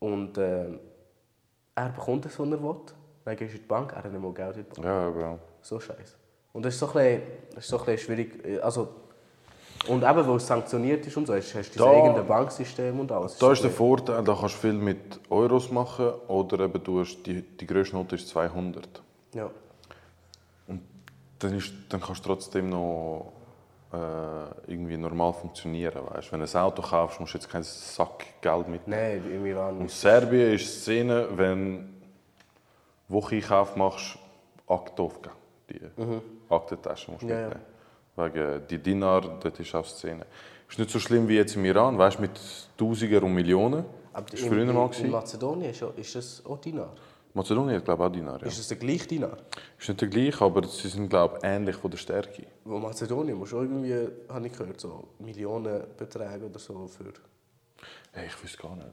[0.00, 0.80] Und ähm,
[1.74, 2.74] er bekommt es, was er will.
[3.24, 4.84] Dann gehst du in die Bank, er hat nicht mal Geld in die Bank.
[4.84, 6.16] Ja, aber So scheiße.
[6.58, 7.22] Und das ist so ein bisschen,
[7.54, 8.64] das ist so ein bisschen schwierig.
[8.64, 8.88] Also,
[9.86, 12.98] und eben, weil es sanktioniert ist und so, hast hast du Da- dein eigenes Banksystem
[12.98, 13.38] und alles.
[13.38, 17.22] Da ist der Vorteil, da kannst du viel mit Euros machen oder eben du hast
[17.24, 18.82] die, die grösste Note ist 200.
[18.82, 19.04] bisschen-
[19.34, 19.50] Ja.
[21.38, 23.30] Dann, ist, dann kannst du trotzdem noch
[23.92, 23.96] äh,
[24.72, 26.02] irgendwie normal funktionieren.
[26.10, 26.32] Weißt?
[26.32, 29.22] Wenn du ein Auto kaufst, musst du jetzt keinen Sack Geld mitnehmen.
[29.22, 31.76] Nein, im Iran In ist Serbien ist die Szene, wenn
[33.08, 34.18] du Woche-Einkauf machst,
[34.66, 35.36] Akt aufgeben.
[35.68, 35.80] Die
[36.48, 37.32] Aktentasche musst du Mhm.
[37.32, 37.48] Ja, ja.
[37.48, 37.64] mitnehmen.
[38.34, 40.26] Wegen die Dinar, dort ist auch Szene.
[40.68, 42.32] Ist nicht so schlimm wie jetzt im Iran, weißt du, mit
[42.76, 43.84] Tausiger und Millionen.
[44.12, 45.10] Aber ist in, früher mal in, in.
[45.12, 46.92] Mazedonien ist, ist das auch Dinar?
[47.34, 48.40] Mazedonien hat glaube ich auch Dinar.
[48.40, 48.46] Ja.
[48.48, 49.36] Ist das der gleiche Dinar?
[49.78, 52.44] Ist nicht der gleiche, aber sie sind glaube ich ähnlich von der Stärke.
[52.64, 57.04] Wo Mazedonien muss irgendwie, habe ich gehört, so Millionenbeträge oder so für...
[58.12, 58.88] Hey, ich weiß gar nicht.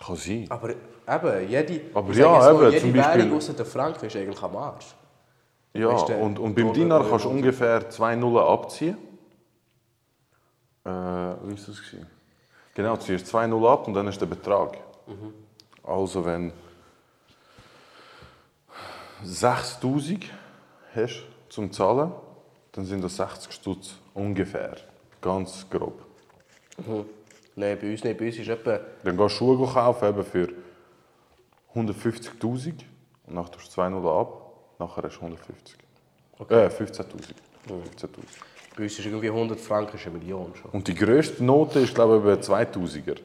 [0.00, 0.46] Kann sein.
[0.50, 4.42] Aber eben, jede, Aber ja, eben, jede zum Beispiel- Währung außer der Franken ist eigentlich
[4.42, 4.94] am Arsch.
[5.74, 8.96] Ja, und, und beim Dinar kannst du ungefähr zwei Nullen abziehen.
[10.84, 11.66] Äh, wie war das?
[11.66, 12.06] Gewesen?
[12.74, 14.78] Genau, du ziehst zwei Nullen ab und dann ist der Betrag.
[15.82, 16.52] Also wenn
[19.22, 20.26] 6000
[20.94, 22.12] hast zum Zahlen,
[22.72, 24.76] dann sind das 60 Stutz ungefähr.
[25.20, 26.04] Ganz grob.
[27.56, 28.18] Nein, bei uns nicht.
[28.18, 28.78] Bei uns ist etwa...
[29.02, 30.48] Dann gehst du Schuhe kaufen eben für
[31.74, 32.84] 150'000
[33.26, 34.47] und nachher tust du zwei Nullen ab,
[34.78, 35.76] nachher hast du 150.
[36.48, 37.34] Äh, 15'000.
[37.68, 38.08] 15'000.
[38.76, 40.70] Bei uns ist irgendwie 100 Franken ist eine Million schon.
[40.70, 43.16] Und die grösste Note ist, glaube ich, eben ein 2000er.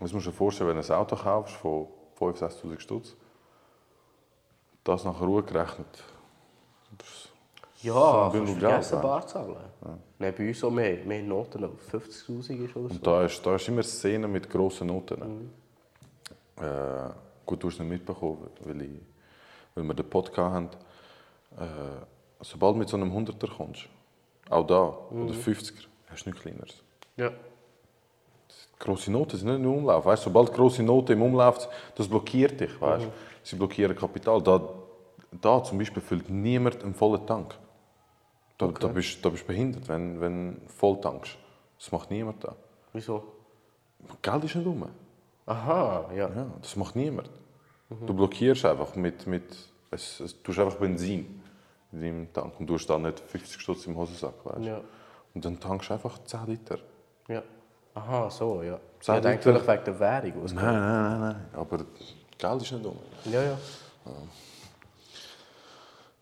[0.00, 1.86] Das musst du dir vorstellen, wenn du ein Auto kaufst von
[2.18, 3.14] 5.000, 6.000 Stutz,
[4.82, 5.86] das nach Ruhe gerechnet.
[6.98, 7.28] Das ist
[7.82, 9.00] Ja, ein Bündel kannst du vergessen, ja.
[9.02, 9.56] Bar zahlen.
[10.18, 11.04] Nein, bei uns auch mehr.
[11.04, 12.94] Mehr Noten auf 50'000 ist oder so.
[12.94, 15.50] Und da ist, da ist immer Szene mit grossen Noten.
[16.56, 16.62] Äh,
[17.44, 18.90] gut, du hast es nicht mitbekommen, weil, ich,
[19.74, 20.68] weil wir den Podcast haben.
[21.56, 22.04] Äh,
[22.40, 23.88] sobald du mit so einem 100er kommst,
[24.50, 26.82] auch da, oder 50er, hast du nichts Kleineres.
[27.16, 27.30] Ja.
[28.78, 30.04] Grosse Noten sind nicht im Umlauf.
[30.04, 32.80] Weißt, sobald grosse Noten im Umlauf sind, das blockiert dich.
[32.80, 33.08] Weißt?
[33.42, 34.42] Sie blockieren Kapital.
[34.42, 34.60] Da,
[35.40, 37.54] da zum Beispiel füllt niemand einen vollen Tank.
[38.58, 41.36] Da, da, bist, da bist du behindert, wenn, wenn du voll tankst.
[41.78, 42.54] Das macht niemand da.
[42.92, 43.24] Wieso?
[44.22, 44.88] Geld ist nicht rum.
[45.46, 46.28] Aha, ja.
[46.28, 47.30] Ja, das macht niemand.
[48.06, 49.44] Du blockierst einfach mit, mit
[49.90, 51.42] es, es, du hast einfach Benzin
[51.92, 54.64] in deinem Tank und du hast dann nicht 50 Stutz im Hosensack, weißt?
[54.64, 54.80] Ja.
[55.34, 56.78] Und dann tankst du einfach 10 Liter.
[57.28, 57.42] ja.
[57.94, 58.78] Aha, so, ja.
[59.00, 60.32] Zehn Ich denke vielleicht wegen der Währung.
[60.42, 61.48] Was Nein, nein, nein, nein.
[61.52, 61.78] Aber
[62.36, 62.98] Geld ist nicht dumm.
[63.26, 63.58] Ja, ja.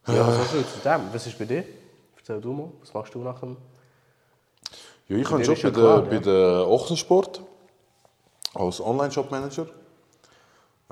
[0.09, 1.01] Ja, so viel zu dem.
[1.13, 1.65] Was ist bei dir?
[2.17, 3.57] Erzähl du mal, was machst du nach dem...
[5.09, 6.21] Ja, ich habe schon ist bei ja der, klar, bei ja.
[6.21, 7.43] der Ochsensport
[8.55, 9.67] als Online-Shop-Manager.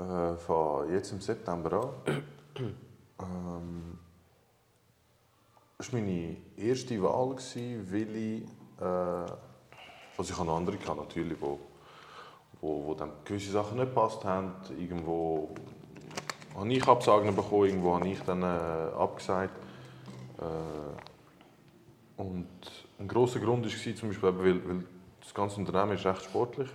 [0.01, 1.89] Äh, von jetzt im September an.
[3.19, 3.97] ähm,
[5.77, 8.43] das war meine erste Wahl, weil ich.
[8.79, 8.83] Äh,
[10.17, 11.59] also ich noch andere natürlich, wo,
[12.61, 14.53] wo, wo dann gewisse Sachen nicht gepasst haben.
[14.77, 15.49] Irgendwo
[16.55, 19.55] habe ich Absagen bekommen, irgendwo habe ich dann äh, abgesagt.
[20.39, 20.43] Äh,
[22.21, 22.47] und
[22.99, 24.83] ein großer Grund war zum Beispiel, weil, weil
[25.21, 26.69] das ganze Unternehmen ist recht sportlich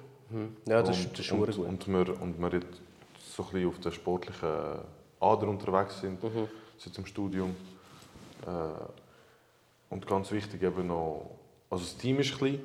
[0.67, 1.59] Ja, das, und, ist- das ist und, gut.
[1.69, 2.81] und, wir, und wir jetzt
[3.37, 4.49] so ein bisschen auf der sportlichen
[5.21, 6.49] Ader unterwegs sind, Mhm.
[6.79, 7.55] seit dem Studium.
[8.47, 8.51] Äh,
[9.91, 11.31] und ganz wichtig eben noch,
[11.71, 12.61] also das Team ist klein,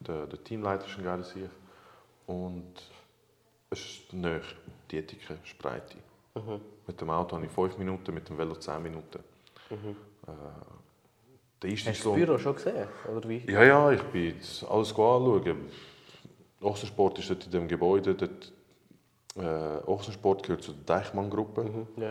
[0.00, 1.48] der, der Teamleiter ist ein geiler Sieg
[2.26, 2.72] und
[3.70, 4.42] es ist näher,
[4.90, 5.96] die Ethik ist Breite.
[6.34, 6.60] Mhm.
[6.86, 9.18] Mit dem Auto habe ich 5 Minuten, mit dem Velo 10 Minuten.
[9.70, 9.96] Äh, der Mhm.
[9.96, 12.88] Hast du das Einstiegslohn- Büro schon gesehen?
[13.16, 13.50] Oder wie?
[13.50, 14.34] ja, ja, ich bin
[14.68, 15.70] alles anschauen.
[16.60, 18.14] Ochsensport ist dort in dem Gebäude.
[18.14, 18.52] Dort,
[19.36, 21.86] äh, Ochsensport gehört zur Deichmann-Gruppe Mhm.
[21.96, 22.10] Ja.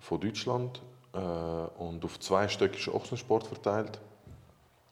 [0.00, 0.80] von Deutschland.
[1.12, 3.98] Äh, und auf zwei Stück ist Ochsensport verteilt.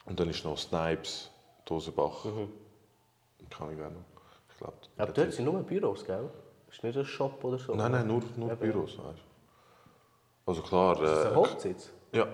[0.07, 1.30] Und dann ist noch Snipes,
[1.64, 2.24] Dosenbach.
[3.50, 3.90] Kann ich noch.
[4.50, 4.74] Ich glaube.
[4.98, 6.28] Aber dort sind nur Büros, gell?
[6.70, 7.74] Ist nicht ein Shop oder so?
[7.74, 8.50] Nein, nein, nur, nur.
[8.57, 8.98] Büros.
[8.98, 9.20] Weißt.
[10.46, 10.94] Also klar.
[10.94, 11.90] Ist das Äh, ein Hauptsitz?
[12.12, 12.26] ja,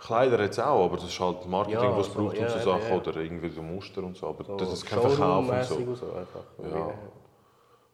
[0.00, 2.50] Kleider jetzt auch, aber das ist halt Marketing, Ja, was es so, braucht ja, und
[2.50, 2.96] so Sachen ja.
[2.96, 4.28] oder irgendwie so Muster und so.
[4.28, 5.94] Aber So das ist kein Verkauf und so.
[5.94, 6.44] So einfach.
[6.62, 6.94] Ja.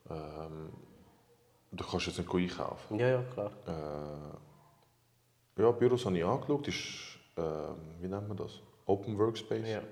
[0.09, 2.99] Du kannst jetzt nicht einkaufen.
[2.99, 3.51] Ja, ja, klar.
[3.67, 6.69] Äh, ja, Büros habe ich angeschaut.
[6.69, 8.61] Ist, ähm, wie nennt man das?
[8.87, 9.69] Open Workspace.
[9.69, 9.83] Ja.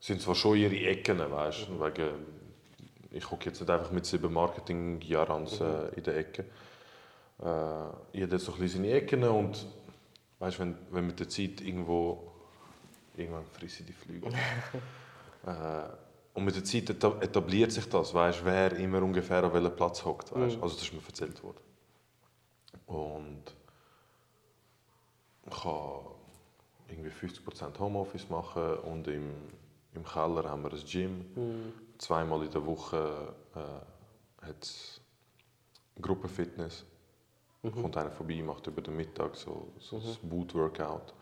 [0.00, 2.10] sind zwar schon ihre Ecken, weißt du, wegen,
[3.10, 6.44] ich hocke jetzt nicht einfach mit sieben Marketing-Jarans äh, in der Ecke.
[7.40, 7.44] Äh,
[8.12, 9.66] jeder hat so ein bisschen seine Ecken und
[10.40, 12.32] weißt, wenn, wenn mit der Zeit irgendwo,
[13.16, 14.32] irgendwann frissen die Flügel.
[15.46, 15.88] äh,
[16.38, 20.04] und mit der Zeit eta- etabliert sich das, weißt, wer immer ungefähr an welchem Platz
[20.04, 20.32] hockt.
[20.34, 20.56] Weißt?
[20.62, 21.58] Also das ist mir erzählt worden.
[22.86, 23.42] Und
[25.50, 26.00] ich kann
[26.88, 29.30] irgendwie 50% Homeoffice machen und im,
[29.94, 31.24] im Keller haben wir ein Gym.
[31.98, 35.00] Zweimal in der Woche äh, hat es
[36.00, 36.84] Gruppenfitness.
[37.82, 41.12] Kommt einer vorbei, macht über den Mittag so, so ein Boot-Workout.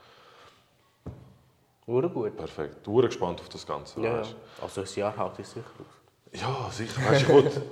[1.87, 2.37] Ure gut.
[2.37, 2.83] Perfekt.
[2.83, 4.01] Bin gespannt auf das Ganze.
[4.01, 4.23] Ja.
[4.61, 6.41] Also ein Jahr hält es sicher aus.
[6.41, 7.01] Ja, sicher.
[7.09, 7.63] Weißt, ich wollte-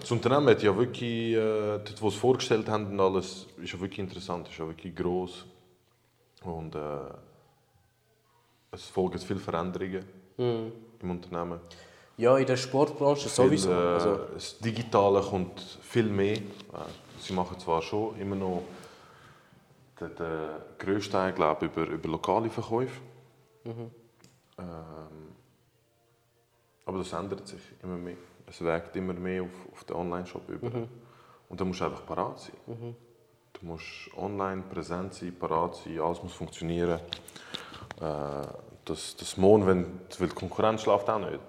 [0.00, 3.72] das Unternehmen hat ja wirklich, äh, dort, wo sie es vorgestellt haben und alles, ist
[3.72, 5.44] ja wirklich interessant, ist ja wirklich gross.
[6.44, 6.78] Und äh,
[8.70, 10.04] es folgen viele Veränderungen
[10.36, 11.58] im Unternehmen.
[12.16, 13.68] Ja, in der Sportbranche sowieso.
[13.70, 16.36] Viel, äh, Also, das Digitale kommt viel mehr.
[16.36, 16.40] Äh,
[17.18, 18.62] Sie machen zwar schon immer noch
[20.00, 23.00] den, den grössten Teil glaub, ich, über, über lokale Verkäufe.
[23.64, 23.90] Mhm.
[24.58, 24.64] Ähm,
[26.86, 28.16] aber das ändert sich immer mehr.
[28.46, 30.70] Es wägt immer mehr auf, auf den Online-Shop über.
[30.70, 30.88] Mhm.
[31.48, 32.94] Und da musst du einfach parat sein.
[33.54, 37.00] Du musst online präsent sein, parat sein, alles muss funktionieren.
[38.00, 38.46] Äh,
[38.84, 41.40] das, das morgen, wenn, weil die Konkurrenz schläft auch nicht.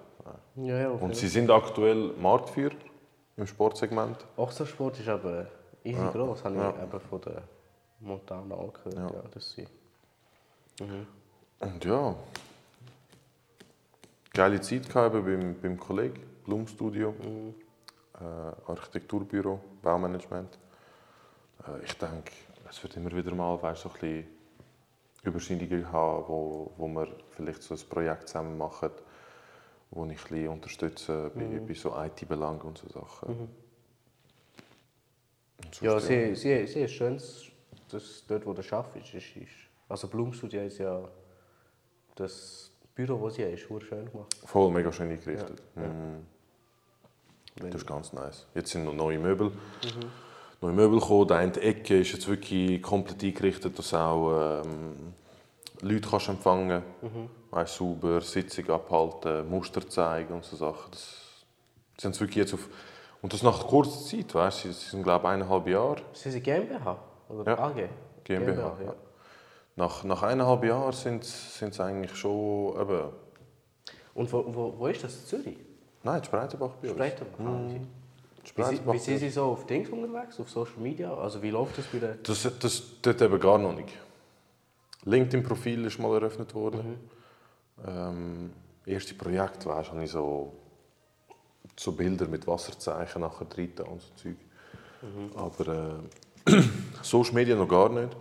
[0.56, 1.04] ja, ja, okay.
[1.04, 2.74] Und sie sind aktuell Marktführer
[3.36, 4.24] im Sportsegment.
[4.38, 5.46] Ochsensport ist aber
[5.84, 6.10] easy Ja.
[6.10, 6.70] groß, habe Ja.
[6.70, 7.42] ich eben von der
[8.00, 8.94] Montana auch gehört.
[8.94, 9.06] Ja.
[9.10, 9.22] Ja.
[9.30, 9.66] dass sie
[11.60, 12.14] Und ja,
[14.32, 17.14] geile Zeit gehabt beim, beim Kollegen, Blum Studio,
[18.20, 20.58] äh, Architekturbüro, Baumanagement.
[21.66, 22.32] Äh, ich denke,
[22.68, 24.26] es wird immer wieder mal weißt, so ein bisschen
[25.22, 28.90] Überschneidungen haben, wo, wo wir vielleicht so ein Projekt zusammen machen,
[29.90, 33.48] wo ich ein bisschen unterstütze bei, bei so IT-Belangen und so Sachen.
[35.64, 37.20] Und sonst, Ja, sie, sie ist schön,
[37.90, 39.32] dass dort, wo der Schaff ist.
[39.88, 41.08] Also Blumstudio ist ja
[42.16, 44.34] das Büro, wo sie ist, ist schön gemacht.
[44.44, 45.62] Voll mega schön eingerichtet.
[45.76, 45.82] Ja.
[45.82, 46.26] Mhm.
[47.56, 48.46] Das ist ganz nice.
[48.54, 49.50] Jetzt sind noch neue Möbel.
[50.60, 51.28] Neue Möbel gekommen.
[51.28, 55.14] Die eine Ecke ist jetzt wirklich komplett eingerichtet, dass du auch ähm,
[55.80, 56.82] Leute kannst empfangen
[57.50, 57.76] kannst.
[57.76, 60.90] sauber, Sitzung abhalten, Muster zeigen und so Sachen.
[60.90, 62.68] Das haben es wirklich jetzt auf...
[63.22, 64.72] Und das nach kurzer Zeit, weißt du?
[64.72, 65.96] Sie sind, glaube ich, eineinhalb Jahre.
[66.12, 66.98] Sie sind GmbH
[67.28, 67.58] oder Ja.
[67.58, 67.88] AG?
[68.24, 68.94] GmbH, ja.
[69.76, 72.80] Nach, nach eineinhalb Jahren sind sie eigentlich schon...
[72.80, 73.10] Eben,
[74.14, 75.26] Und wo, wo, wo ist das?
[75.26, 75.58] Zürich?
[76.02, 76.96] nein, das Breitenbach bei uns.
[76.96, 77.38] Breitenbach.
[77.40, 77.80] Ah, okay.
[78.56, 81.12] Das Wie, wie sind Sie so auf Dings unterwegs, auf Social Media?
[81.14, 82.14] Also wie läuft das bei der...
[82.14, 83.88] Das, das dort eben gar noch nicht.
[85.04, 86.98] LinkedIn-Profil ist mal eröffnet worden.
[87.86, 88.52] Ähm,
[88.86, 90.52] erste Projekt, weißt, habe ich so,
[91.76, 94.36] so Bilder mit Wasserzeichen nachher drin und so Zeug.
[95.34, 96.00] Aber
[96.46, 96.62] äh,
[97.02, 98.16] Social Media noch gar nicht,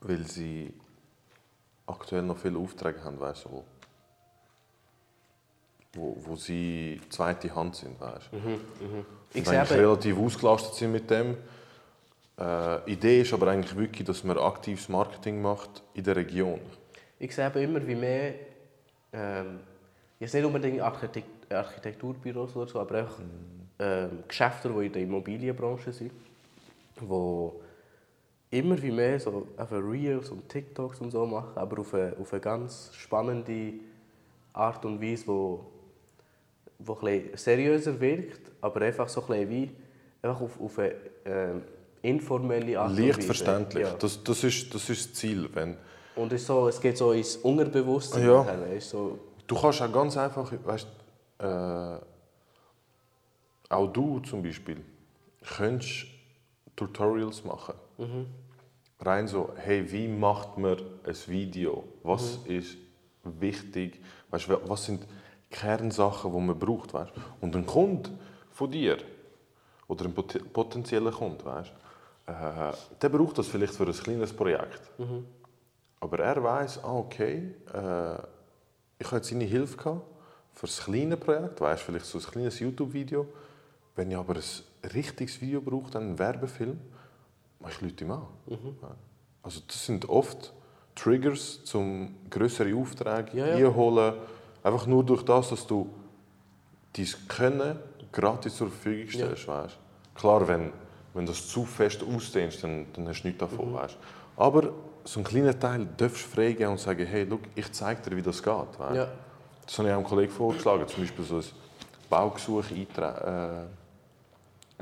[0.00, 0.72] weil sie
[1.86, 3.64] aktuell noch viele Aufträge haben, weißt, du, wo,
[5.94, 8.28] wo, wo sie zweite Hand sind, weißt.
[9.32, 11.36] Ich Ich sehe eigentlich eben- relativ ausgelastet sind mit dem.
[12.38, 16.60] Äh, Idee ist aber eigentlich wirklich, dass man aktives Marketing macht in der Region.
[17.18, 18.34] Ich sehe immer wie mehr,
[19.12, 19.60] ähm,
[20.20, 23.18] jetzt nicht unbedingt Architekt Architekturbüros oder so, aber auch
[23.78, 26.12] ähm, Geschäfte, die in der Immobilienbranche sind,
[27.00, 27.60] wo
[28.50, 32.40] immer wie mehr so Reels und TikToks und so machen, aber auf eine, auf eine
[32.40, 33.74] ganz spannende
[34.52, 35.66] Art und Weise, wo,
[36.78, 39.70] wo ein seriöser wirkt, aber einfach so ein wie
[40.22, 40.94] einfach auf, auf eine
[41.24, 41.62] ähm,
[42.02, 43.26] informelle Art und Leicht Weise.
[43.26, 43.84] verständlich.
[43.86, 43.94] Ja.
[43.94, 45.48] Das, das, ist, das ist das Ziel.
[45.52, 45.76] Wenn,
[46.16, 48.26] Und es, so, es geht so ins Unterbewusstsein.
[48.26, 48.44] Ja.
[48.44, 50.88] du, so, du kannst auch ganz einfach, weißt,
[51.38, 51.98] äh,
[53.68, 54.80] auch du zum Beispiel,
[55.56, 56.06] könntest
[56.74, 57.74] Tutorials machen.
[59.00, 61.84] Rein so, hey, wie macht man ein Video?
[62.02, 62.76] Was ist
[63.24, 64.00] wichtig?
[64.30, 65.06] Weißt, wa- was sind
[65.50, 66.94] Kernsachen, die man braucht?
[66.94, 67.12] Weißt?
[67.40, 68.10] Und ein Kunde
[68.50, 68.98] von dir
[69.86, 71.72] oder ein pot- potenzieller Kunde, weißt,
[72.26, 74.80] äh, der braucht das vielleicht für ein kleines Projekt.
[76.00, 78.14] Aber er weiß, ah, okay, äh,
[79.00, 80.02] ich habe jetzt seine Hilfe gehabt
[80.52, 83.26] für das kleine Projekt, weißt, vielleicht so ein kleines YouTube-Video.
[83.96, 86.78] Wenn ich aber ein richtiges Video brauche, dann einen Werbefilm,
[87.68, 88.22] ich Leute an.
[88.46, 88.56] Ja.
[89.42, 90.52] Also das sind oft
[90.94, 93.68] Triggers, um größere Aufträge Ja, ja.
[93.68, 94.14] einholen.
[94.62, 95.88] Einfach nur durch das, dass du
[96.96, 97.78] dein Können
[98.10, 99.46] gratis zur Verfügung stellst.
[99.46, 99.78] Weißt?
[100.14, 100.72] Klar, wenn,
[101.14, 103.74] wenn das zu fest ausdehnst, dann, dann hast du nichts davon.
[103.74, 103.96] Weißt?
[104.36, 104.72] Aber
[105.04, 108.22] so einen kleinen Teil darfst du freigeben und sagen, hey, look, ich zeige dir, wie
[108.22, 108.78] das geht.
[108.78, 108.96] Weißt?
[108.96, 109.08] Ja.
[109.64, 111.44] Das habe ich einem Kollegen vorgeschlagen, zum Beispiel so ein
[112.10, 113.64] Baugesuch äh,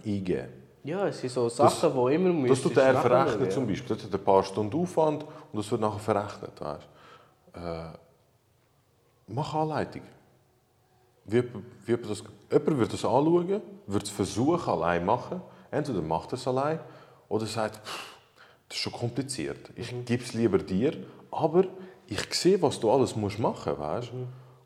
[0.04, 0.48] eingeben.
[0.86, 3.50] Ja, es sind so Sachen, die immer Das müsstest tut er nachschauen, verrechnen ja.
[3.50, 3.96] zum Beispiel.
[3.96, 6.60] Das hat ein paar Stunden Aufwand und das wird nachher verrechnet.
[6.60, 6.88] Weißt?
[7.54, 7.98] Äh,
[9.26, 10.02] mach Anleitung.
[11.24, 11.42] Wie,
[11.86, 12.22] wie das,
[12.52, 15.40] jemand wird das anschauen, wird es versuchen, allein machen.
[15.72, 16.78] Entweder macht er es allein
[17.28, 18.16] oder sagt, "Pff,
[18.68, 19.70] das ist schon kompliziert.
[19.74, 20.96] Ich gebe es lieber dir,
[21.32, 21.64] aber
[22.06, 24.12] ich sehe, was du alles musst machen musst.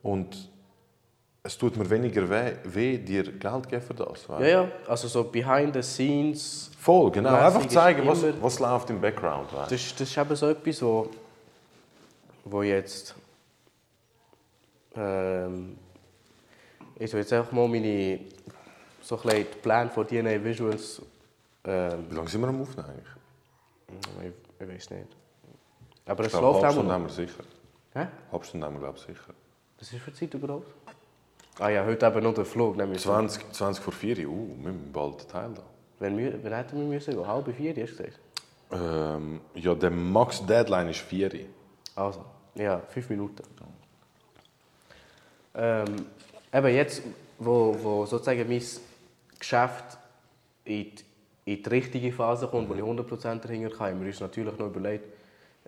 [0.02, 0.50] Und
[1.42, 4.26] es tut mir weniger weh, weh dir Geld geben für das.
[4.28, 6.70] Ja, ja, also so behind the scenes.
[6.78, 7.34] Voll, genau.
[7.34, 9.52] Einfach zeigen, was, was läuft im Background.
[9.52, 9.72] Weißt?
[9.72, 11.08] Das, das ist eben so etwas, wo,
[12.44, 13.14] wo jetzt.
[14.94, 15.78] Ähm,
[16.96, 18.20] ich will jetzt einfach mal meine
[19.00, 21.02] so ein die Pläne von DNA Visuals.
[21.64, 24.32] Ähm, Wie lange sind wir am Aufnehmen eigentlich?
[24.58, 25.16] ich, ich weiß nicht.
[26.06, 26.94] Aber es läuft auch Stunde noch.
[26.94, 27.44] haben wir sicher.
[27.94, 28.06] Hä?
[28.30, 29.34] Halbe Stunde haben wir, glaube ich, sicher.
[29.78, 30.66] Was ist für Zeit überhaupt?
[31.60, 32.74] Ah ja, heute eben noch der Flug.
[32.74, 34.32] Nehmen wir 20, 20 vor 4 Uhr.
[34.32, 35.62] Uh, wir müssen bald Teil da.
[35.98, 37.26] Wenn wir, wann hätten wir müssen gehen?
[37.26, 38.18] Halb vier, hast du gesagt?
[38.72, 41.40] Ähm, ja, der Max Deadline ist 4 Uhr.
[41.96, 43.42] Also, ja, fünf Minuten.
[45.54, 46.06] Ähm,
[46.50, 47.02] eben jetzt,
[47.38, 48.62] wo, wo sozusagen mein
[49.38, 49.98] Geschäft
[50.64, 50.94] in die,
[51.44, 54.68] in die richtige Phase kommt, wo ich 100% dahinter kann, haben wir uns natürlich noch
[54.68, 55.04] überlegt,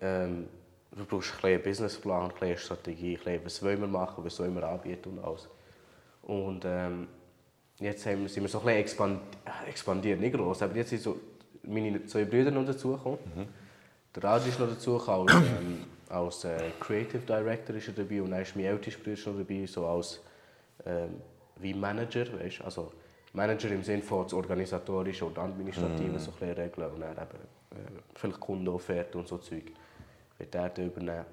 [0.01, 0.49] ähm,
[0.97, 4.55] du brauchst ein einen Businessplan, eine Strategie, ein bisschen, was wollen wir machen, was sollen
[4.55, 5.51] wir anbieten und alles.
[6.23, 7.09] Und ähm,
[7.79, 9.21] jetzt haben wir, sind wir so ein bisschen expand,
[9.69, 11.19] expandiert, nicht groß, aber jetzt sind so
[11.65, 13.19] meine zwei Brüder noch dazugekommen.
[14.15, 18.31] Der Raj ist noch dazugekommen als, ähm, als äh, Creative Director ist er dabei und
[18.31, 20.21] dann ist mein ältester Bruder noch dabei, so als
[20.85, 21.21] ähm,
[21.57, 22.63] wie Manager, weißt?
[22.63, 22.93] also
[23.33, 27.21] Manager im Sinne von das Organisatorische und Administrative so ein bisschen regeln und dann eben
[27.21, 29.73] äh, vielleicht Kundenofferte und so Zeug
[30.39, 31.25] wird er übernehmen.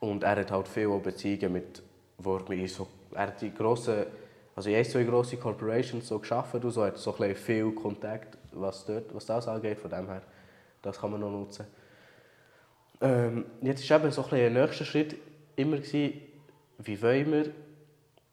[0.00, 1.82] Und er hat halt viele Beziehungen mit,
[2.18, 4.06] wo mit so, er hat die grossen,
[4.54, 9.14] also er zwei grosse Corporations so geschaffen und so, hat so viel Kontakt, was, dort,
[9.14, 10.22] was das angeht, von dem her,
[10.82, 11.66] das kann man noch nutzen.
[13.00, 15.16] Ähm, jetzt war eben so ein der nächste Schritt
[15.56, 16.20] immer, gewesen,
[16.78, 17.50] wie wollen wir,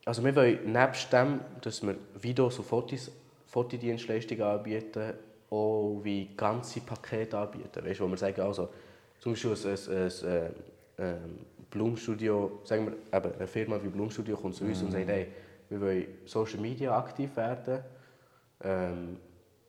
[0.05, 3.11] also wir wollen nebst dem, dass wir Videos und Fotos,
[3.47, 5.13] Fotodienstleistungen anbieten,
[5.49, 8.69] auch wie ganze Pakete anbieten, weißt, wo wir sagen, also
[9.19, 10.53] zum Beispiel ein, ein, ein,
[10.97, 11.13] ein,
[11.56, 15.27] ein Blumenstudio, sagen wir, eben eine Firma wie Blumenstudio kommt zu uns und sagt, hey,
[15.69, 17.79] wir wollen Social Media aktiv werden,
[18.63, 19.17] ähm,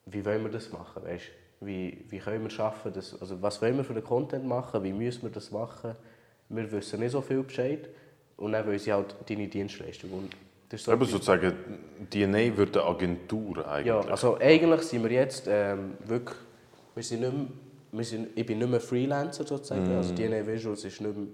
[0.07, 1.25] wie wollen wir das machen, weißt?
[1.61, 4.93] Wie, wie können wir schaffen, dass, also was wollen wir für den Content machen, wie
[4.93, 5.95] müssen wir das machen,
[6.49, 7.89] wir wissen nicht so viel Bescheid.
[8.37, 10.11] Und dann wollen sie halt deine Dienstleistung.
[10.13, 10.31] Und
[10.69, 11.53] das so Aber etwas- sozusagen,
[12.09, 13.87] DNA wird eine Agentur eigentlich.
[13.89, 16.39] ja, also eigentlich sind wir jetzt ähm, wirklich,
[16.95, 17.47] wir sind nicht mehr,
[17.91, 21.27] wir sind, ich bin nicht mehr Freelancer sozusagen, also DNA Visuals ist nicht mehr,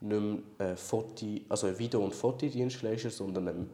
[0.00, 0.20] nicht
[0.58, 3.68] mehr äh, Foto, also ein Video- und Fotodienstleister, sondern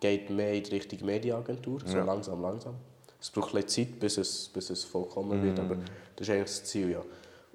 [0.00, 2.04] geht mehr in die Richtung Mediaagentur, so Ja.
[2.04, 2.74] langsam, langsam.
[3.20, 5.76] Es braucht ein Zeit, bis es, bis es vollkommen wird, aber
[6.16, 7.02] das ist eigentlich das Ziel, ja.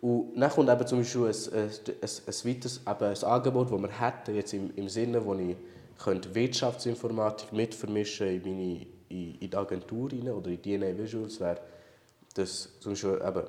[0.02, 1.70] Und dann kommt eben zum Beispiel ein, ein,
[2.02, 5.56] ein, weiteres eben ein Angebot, das wir hätten, jetzt im, im Sinne, wo ich
[6.04, 11.40] könnte Wirtschaftsinformatik mit vermischen in, meine, in, in die Agentur rein, oder in DNA Visuals,
[11.40, 11.62] wäre
[12.36, 13.44] dass zum Beispiel eben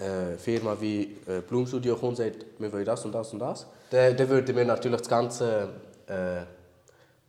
[0.00, 3.66] eine Firma wie äh, Blumenstudio kommt und sagt, wir wollen das und das und das,
[3.90, 5.68] dann, dann würden wir natürlich das Ganze,
[6.06, 6.42] äh,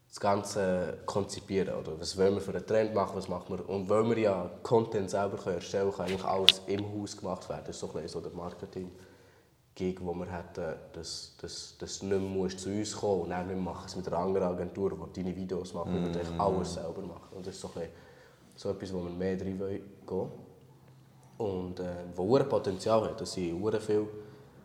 [0.07, 1.75] das Ganze konzipieren.
[1.75, 1.99] Oder?
[1.99, 3.67] Was wollen wir für einen Trend machen, was machen wir?
[3.67, 7.49] Und weil wir ja Content selber können erstellen können, kann eigentlich alles im Haus gemacht
[7.49, 7.63] werden.
[7.65, 12.05] Das ist so ein bisschen so der Marketing-Gig, wo wir hätten, dass, dass, dass du
[12.05, 14.91] nicht mehr musst zu uns kommen und dann wir machen es mit einer anderen Agentur,
[15.13, 17.35] die deine Videos macht, wir würden eigentlich alles selber machen.
[17.35, 17.89] Und das ist so, ein bisschen,
[18.55, 20.42] so etwas, wo wir mehr drin wollen gehen
[21.37, 21.83] und äh,
[22.15, 24.07] wo hure Potenzial hat, dass ich hure viel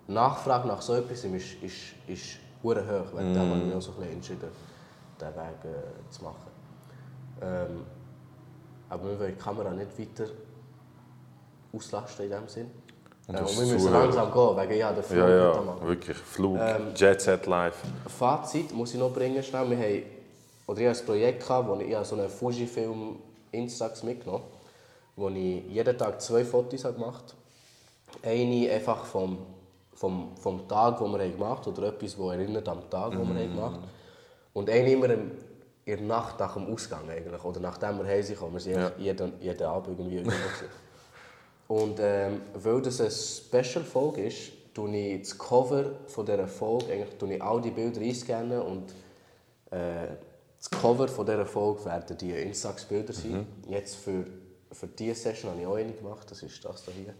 [0.06, 2.74] Nachfrage nach so etwas ist, ist, ist hoch.
[2.74, 4.48] Wegen dem habe ich mich auch so ein bisschen entschieden,
[5.20, 6.50] diesen Weg äh, zu machen.
[7.42, 7.84] Ähm,
[8.88, 10.30] aber wir wollen die Kamera nicht weiter
[11.72, 12.70] auslasten in dem Sinn.
[13.26, 16.16] Und Äh, und wir müssen langsam gehen, wegen ja, der Flug Ja, ja, wirklich.
[16.16, 17.82] Flug, Ähm, Jet Set Live.
[18.06, 19.68] Fazit muss ich noch bringen schnell.
[19.68, 20.02] Wir haben,
[20.66, 23.16] oder ich hatte ein Projekt, wo ich, ich habe so einen Fujifilm
[23.52, 24.44] Instax mitgenommen
[25.18, 27.34] wo ich jeden Tag zwei Fotos gemacht
[28.22, 28.28] habe.
[28.28, 29.38] Eine einfach vom,
[29.94, 33.42] vom, vom Tag, den wir gemacht haben, oder etwas, das erinnert am Tag, den wir
[33.42, 33.88] haben gemacht haben.
[34.54, 35.32] Und eine immer im,
[35.84, 38.34] in der Nacht nach dem Ausgang eigentlich, oder nachdem wir sind.
[38.36, 38.54] gekommen.
[38.54, 38.92] Wir sind Ja.
[38.98, 40.36] jeden, jeden Abend irgendwie irgendwo.
[41.68, 47.18] Und ähm, weil das eine Special-Folge ist, tue ich das Cover von dieser Folge, eigentlich
[47.18, 48.90] tue ich all die Bilder einscannen und
[49.70, 50.06] äh,
[50.58, 53.46] das Cover von dieser Folge werden die Instax-Bilder sein.
[53.68, 54.24] Jetzt für,
[54.72, 57.14] für diese Session habe ich auch eine gemacht, das ist das hier.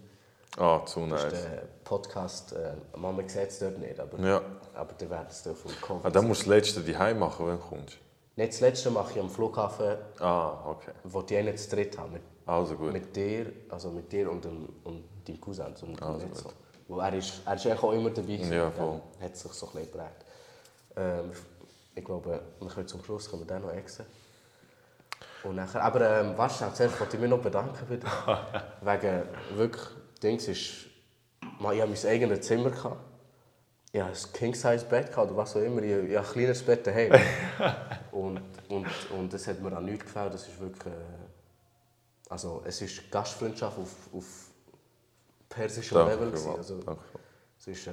[0.56, 1.32] Ah, zu Das nice.
[1.34, 4.42] ist der Podcast, äh, man sieht es dort nicht, aber, Ja.
[4.74, 7.46] aber der wird es auf dem Cover Ah, dann musst du das letzte daheim machen,
[7.46, 7.98] wenn du kommst.
[8.36, 10.92] Nicht das letzte mache ich am Flughafen, Ah, okay.
[11.04, 12.12] wo die einen zu dritt haben.
[12.12, 12.92] Mit, Also gut.
[12.92, 15.76] mit dir, also mit dir und, dem, und deinem Cousin.
[15.76, 16.50] So, Also nicht so.
[16.88, 18.36] Wo er, ist, er ist auch immer dabei.
[18.36, 18.52] gewesen.
[18.52, 19.00] Ja, voll.
[19.18, 20.24] Dann Hat sich so ein bisschen geprägt.
[20.96, 21.32] Ähm,
[21.94, 24.06] ich glaube, wir können zum Schluss können wir den noch exen.
[25.44, 28.00] Und nachher, aber ähm, was schnell, zuerst wollte ich mich noch bedanken dir.
[28.82, 29.22] Wegen
[29.56, 29.86] wirklich,
[30.22, 30.86] Dings ist,
[31.60, 32.70] man, ich hatte mein eigenes Zimmer.
[32.70, 32.96] Gehabt.
[33.92, 35.82] Ich hatte ein King-Size-Bett oder was auch immer.
[35.82, 37.12] Ich, ich hatte ein kleines Bett daheim.
[38.12, 38.86] und, und,
[39.16, 40.34] und das hat mir an nichts gefällt.
[40.34, 40.86] Das ist wirklich...
[40.86, 40.96] Äh,
[42.28, 44.24] also, es ist Gastfreundschaft auf, auf
[45.48, 46.30] persischem Danke Level.
[46.30, 46.54] gewesen.
[46.56, 47.02] Also, Danke.
[47.58, 47.92] es ist, äh,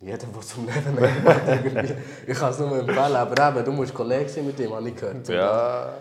[0.00, 1.94] Jeder, der zum Leben irgendwie.
[2.26, 4.96] Ich kann es nur empfehlen, aber eben, du musst Kollege sein mit ihm, habe ich
[4.96, 5.28] gehört.
[5.28, 5.94] Ja.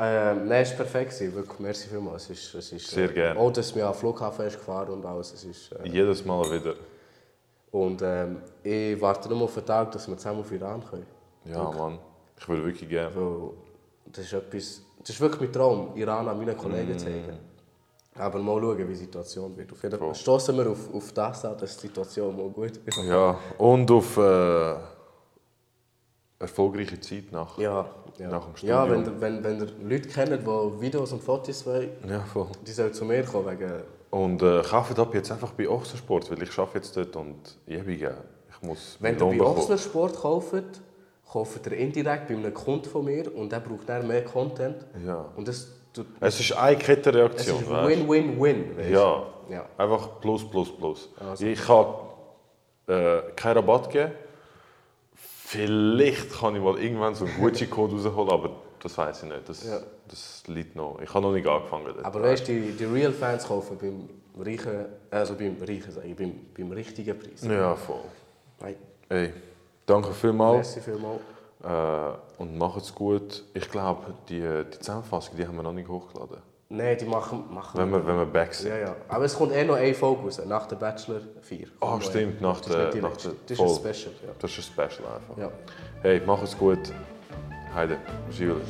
[0.00, 2.30] Ähm, nein, es war perfekt, wirklich, merci vielmals.
[2.30, 3.38] Es ist, es ist, Sehr gerne.
[3.40, 5.32] Auch, dass wir am Flughafen ist gefahren und alles.
[5.32, 6.74] Es ist, äh, Jedes Mal wieder.
[7.72, 11.06] und ähm, ich warte nur auf den Tag, dass wir zusammen auf Iran können.
[11.44, 11.98] Ja, Mann.
[12.38, 13.14] Ich würde wirklich gerne.
[13.16, 13.50] Weil
[14.12, 16.98] das ist etwas, das ist wirklich mein Traum, Iran an meine Kollegen Mm.
[16.98, 17.38] zu zeigen.
[18.14, 19.72] Aber mal schauen, wie die Situation wird.
[19.72, 22.96] Auf jeden Fall stoßen wir auf, auf das an, dass die Situation mal gut wird.
[23.06, 24.74] Ja, und auf äh,
[26.38, 27.58] erfolgreiche Zeit nach.
[27.58, 27.88] Ja,
[28.18, 28.28] ja.
[28.28, 28.90] Nach dem ja Studium.
[28.90, 32.48] wenn, ihr- wenn, wenn ihr Leute kennt, die Videos und Fotos wollen, Ja, voll.
[32.66, 33.46] die sollen zu mir kommen.
[33.58, 37.56] Wegen, Und äh, kauft ab jetzt einfach bei Ochsensport, weil ich arbeite jetzt dort und
[37.66, 39.56] ewig, ich muss wenn ihr bei bekommen.
[39.58, 40.54] Ochsner Sport kauft,
[41.30, 44.84] kauft ihr indirekt bei einem Kunden von mir und der braucht dann mehr Content.
[45.06, 45.26] Ja.
[45.36, 48.76] Und das, tut- Es ist eine es Kettenreaktion, ist weißt Win-Win-Win.
[48.76, 48.82] du?
[48.90, 49.66] Ja, ja.
[49.76, 51.08] einfach plus, plus, plus.
[51.20, 51.44] Also.
[51.44, 51.86] Ich kann
[52.88, 54.12] äh, keinen Rabatt geben.
[55.50, 58.50] Vielleicht kann ich mal irgendwann so einen Gucci-Code rausholen, aber
[58.82, 59.48] das weiß ich nicht.
[59.48, 59.80] Das, Ja.
[60.06, 60.98] das liegt noch.
[61.02, 61.86] Ich habe noch nicht angefangen.
[61.86, 62.04] dort.
[62.04, 64.10] Aber weißt du, die, die Real Fans kaufen beim
[64.44, 67.42] reichen, also beim reichen, sage ich, beim, beim richtigen Preis.
[67.44, 68.00] Ja, voll.
[68.60, 68.74] Nein,
[69.08, 69.32] Hey,
[69.86, 71.20] danke vielmals merci vielmals.
[71.64, 73.42] äh, und macht's gut.
[73.54, 76.42] Ich glaube, die, die Zusammenfassung die haben wir noch nicht hochgeladen.
[76.70, 78.68] Nein, die machen, machen Wenn wir, wenn wir back sind.
[78.68, 78.96] Ja, ja.
[79.08, 81.66] Aber es kommt eh noch eine Folge raus, nach der Bachelor 4.
[81.80, 83.94] Ah, noch stimmt, nach Das ist der- nach der- Das ist ein.
[83.94, 84.32] Special, ja.
[84.38, 85.38] Das ist ein Special einfach.
[85.38, 85.50] Ja,
[86.02, 86.78] Hey, macht's gut.
[87.74, 87.96] Heide.
[88.30, 88.60] Giveli.